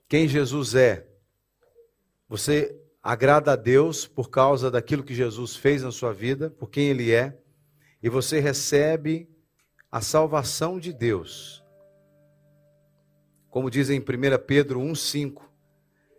quem 0.08 0.28
Jesus 0.28 0.74
é, 0.74 1.06
você 2.28 2.76
agrada 3.02 3.52
a 3.52 3.56
Deus 3.56 4.06
por 4.06 4.30
causa 4.30 4.70
daquilo 4.70 5.04
que 5.04 5.14
Jesus 5.14 5.54
fez 5.56 5.82
na 5.82 5.92
sua 5.92 6.12
vida, 6.12 6.50
por 6.50 6.68
quem 6.68 6.88
Ele 6.88 7.12
é, 7.12 7.38
e 8.02 8.08
você 8.08 8.40
recebe 8.40 9.28
a 9.90 10.00
salvação 10.00 10.78
de 10.78 10.92
Deus. 10.92 11.64
Como 13.56 13.70
diz 13.70 13.88
em 13.88 14.00
1 14.00 14.04
Pedro 14.46 14.80
1,5, 14.80 15.40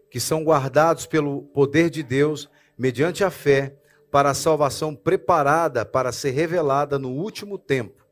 que 0.10 0.20
são 0.20 0.44
guardados 0.44 1.06
pelo 1.06 1.44
poder 1.44 1.92
de 1.92 2.02
Deus, 2.02 2.50
mediante 2.76 3.24
a 3.24 3.30
fé, 3.30 3.78
para 4.10 4.32
a 4.32 4.34
salvação 4.34 4.96
preparada 4.96 5.86
para 5.86 6.12
ser 6.12 6.32
revelada 6.32 6.98
no 6.98 7.12
último 7.12 7.60
tempo. 7.60 8.04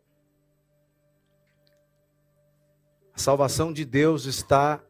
A 3.16 3.18
salvação 3.18 3.74
de 3.74 3.84
Deus 3.84 4.26
está 4.26 4.84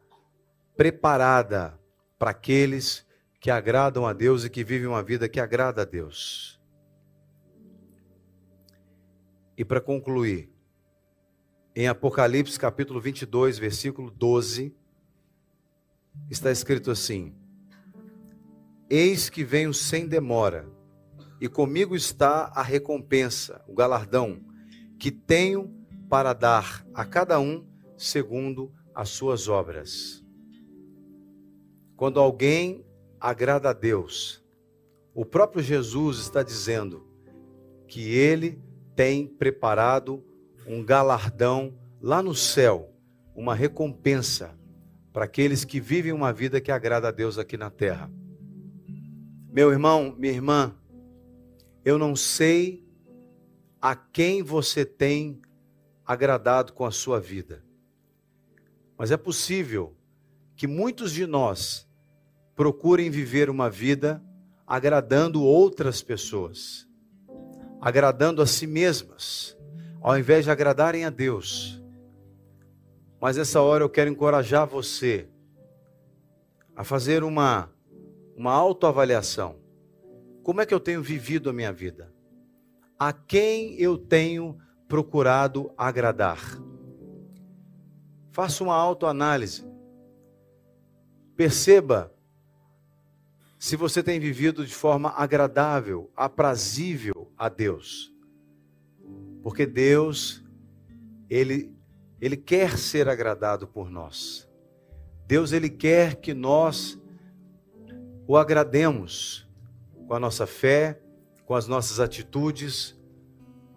preparada 0.76 1.80
para 2.18 2.32
aqueles 2.32 3.06
que 3.40 3.50
agradam 3.50 4.06
a 4.06 4.12
Deus 4.12 4.44
e 4.44 4.50
que 4.50 4.62
vivem 4.62 4.86
uma 4.86 5.02
vida 5.02 5.30
que 5.30 5.40
agrada 5.40 5.80
a 5.80 5.86
Deus. 5.86 6.60
E 9.56 9.64
para 9.64 9.80
concluir, 9.80 10.54
em 11.76 11.86
Apocalipse 11.88 12.58
capítulo 12.58 12.98
22, 12.98 13.58
versículo 13.58 14.10
12, 14.10 14.74
está 16.30 16.50
escrito 16.50 16.90
assim: 16.90 17.34
Eis 18.88 19.28
que 19.28 19.44
venho 19.44 19.74
sem 19.74 20.08
demora, 20.08 20.66
e 21.38 21.46
comigo 21.50 21.94
está 21.94 22.50
a 22.54 22.62
recompensa, 22.62 23.62
o 23.68 23.74
galardão, 23.74 24.40
que 24.98 25.10
tenho 25.10 25.70
para 26.08 26.32
dar 26.32 26.82
a 26.94 27.04
cada 27.04 27.38
um 27.38 27.66
segundo 27.94 28.72
as 28.94 29.10
suas 29.10 29.46
obras. 29.46 30.24
Quando 31.94 32.18
alguém 32.18 32.86
agrada 33.20 33.68
a 33.68 33.74
Deus, 33.74 34.42
o 35.14 35.26
próprio 35.26 35.62
Jesus 35.62 36.20
está 36.20 36.42
dizendo 36.42 37.06
que 37.86 38.14
ele 38.14 38.62
tem 38.94 39.26
preparado 39.26 40.24
um 40.66 40.84
galardão 40.84 41.74
lá 42.00 42.22
no 42.22 42.34
céu, 42.34 42.92
uma 43.34 43.54
recompensa 43.54 44.58
para 45.12 45.24
aqueles 45.24 45.64
que 45.64 45.80
vivem 45.80 46.12
uma 46.12 46.32
vida 46.32 46.60
que 46.60 46.70
agrada 46.70 47.08
a 47.08 47.10
Deus 47.10 47.38
aqui 47.38 47.56
na 47.56 47.70
terra. 47.70 48.10
Meu 49.50 49.70
irmão, 49.70 50.14
minha 50.18 50.32
irmã, 50.32 50.74
eu 51.84 51.98
não 51.98 52.14
sei 52.14 52.84
a 53.80 53.94
quem 53.94 54.42
você 54.42 54.84
tem 54.84 55.40
agradado 56.04 56.72
com 56.72 56.84
a 56.84 56.90
sua 56.90 57.18
vida. 57.18 57.64
Mas 58.98 59.10
é 59.10 59.16
possível 59.16 59.96
que 60.54 60.66
muitos 60.66 61.12
de 61.12 61.26
nós 61.26 61.88
procurem 62.54 63.10
viver 63.10 63.48
uma 63.48 63.70
vida 63.70 64.22
agradando 64.66 65.42
outras 65.42 66.02
pessoas, 66.02 66.88
agradando 67.80 68.42
a 68.42 68.46
si 68.46 68.66
mesmas, 68.66 69.55
ao 70.06 70.16
invés 70.16 70.44
de 70.44 70.52
agradarem 70.52 71.04
a 71.04 71.10
Deus. 71.10 71.82
Mas 73.20 73.36
essa 73.36 73.60
hora 73.60 73.82
eu 73.82 73.90
quero 73.90 74.08
encorajar 74.08 74.64
você 74.64 75.28
a 76.76 76.84
fazer 76.84 77.24
uma, 77.24 77.68
uma 78.36 78.52
autoavaliação. 78.52 79.56
Como 80.44 80.60
é 80.60 80.66
que 80.66 80.72
eu 80.72 80.78
tenho 80.78 81.02
vivido 81.02 81.50
a 81.50 81.52
minha 81.52 81.72
vida? 81.72 82.14
A 82.96 83.12
quem 83.12 83.74
eu 83.80 83.98
tenho 83.98 84.56
procurado 84.86 85.72
agradar? 85.76 86.38
Faça 88.30 88.62
uma 88.62 88.76
autoanálise. 88.76 89.68
Perceba 91.34 92.14
se 93.58 93.74
você 93.74 94.04
tem 94.04 94.20
vivido 94.20 94.64
de 94.64 94.72
forma 94.72 95.10
agradável, 95.16 96.12
aprazível 96.14 97.32
a 97.36 97.48
Deus. 97.48 98.14
Porque 99.46 99.64
Deus, 99.64 100.42
ele 101.30 101.72
ele 102.20 102.36
quer 102.36 102.76
ser 102.76 103.08
agradado 103.08 103.64
por 103.64 103.88
nós. 103.88 104.50
Deus 105.24 105.52
ele 105.52 105.70
quer 105.70 106.16
que 106.16 106.34
nós 106.34 107.00
o 108.26 108.36
agrademos 108.36 109.48
com 110.08 110.14
a 110.14 110.18
nossa 110.18 110.48
fé, 110.48 111.00
com 111.44 111.54
as 111.54 111.68
nossas 111.68 112.00
atitudes, 112.00 112.98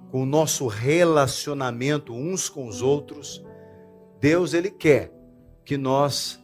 com 0.09 0.23
o 0.23 0.25
nosso 0.25 0.65
relacionamento 0.65 2.15
uns 2.15 2.49
com 2.49 2.67
os 2.67 2.81
outros 2.81 3.45
Deus 4.19 4.55
ele 4.55 4.71
quer 4.71 5.13
que 5.63 5.77
nós 5.77 6.43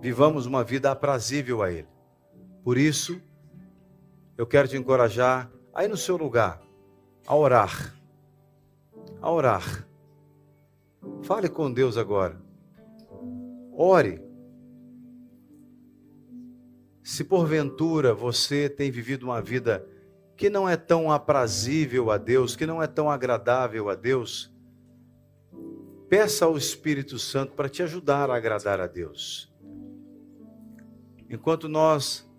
vivamos 0.00 0.46
uma 0.46 0.62
vida 0.62 0.88
aprazível 0.88 1.64
a 1.64 1.72
ele. 1.72 1.88
Por 2.62 2.78
isso, 2.78 3.20
eu 4.38 4.46
quero 4.46 4.68
te 4.68 4.76
encorajar 4.76 5.50
aí 5.74 5.88
no 5.88 5.96
seu 5.96 6.16
lugar 6.16 6.62
a 7.26 7.34
orar. 7.34 7.92
A 9.22 9.30
orar. 9.30 9.88
Fale 11.22 11.48
com 11.48 11.72
Deus 11.72 11.96
agora. 11.96 12.38
Ore. 13.72 14.20
Se 17.02 17.24
porventura 17.24 18.12
você 18.12 18.68
tem 18.68 18.90
vivido 18.90 19.22
uma 19.22 19.40
vida 19.40 19.88
que 20.36 20.50
não 20.50 20.68
é 20.68 20.76
tão 20.76 21.10
aprazível 21.10 22.10
a 22.10 22.18
Deus, 22.18 22.54
que 22.54 22.66
não 22.66 22.82
é 22.82 22.86
tão 22.86 23.10
agradável 23.10 23.88
a 23.88 23.94
Deus, 23.94 24.52
Peça 26.12 26.44
ao 26.44 26.58
Espírito 26.58 27.18
Santo 27.18 27.54
para 27.54 27.70
te 27.70 27.82
ajudar 27.82 28.28
a 28.28 28.36
agradar 28.36 28.78
a 28.82 28.86
Deus. 28.86 29.50
Enquanto 31.30 31.70
nós 31.70 32.30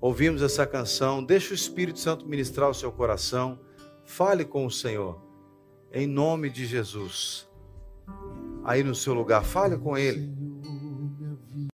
ouvimos 0.00 0.40
essa 0.40 0.66
canção, 0.66 1.22
deixe 1.22 1.52
o 1.52 1.54
Espírito 1.54 1.98
Santo 1.98 2.26
ministrar 2.26 2.70
o 2.70 2.72
seu 2.72 2.90
coração. 2.90 3.60
Fale 4.06 4.42
com 4.42 4.64
o 4.64 4.70
Senhor, 4.70 5.20
em 5.92 6.06
nome 6.06 6.50
de 6.50 6.66
Jesus. 6.66 7.48
Aí 8.64 8.82
no 8.82 8.94
seu 8.94 9.14
lugar, 9.14 9.44
fale 9.44 9.76
com 9.76 9.96
Ele. 9.96 10.30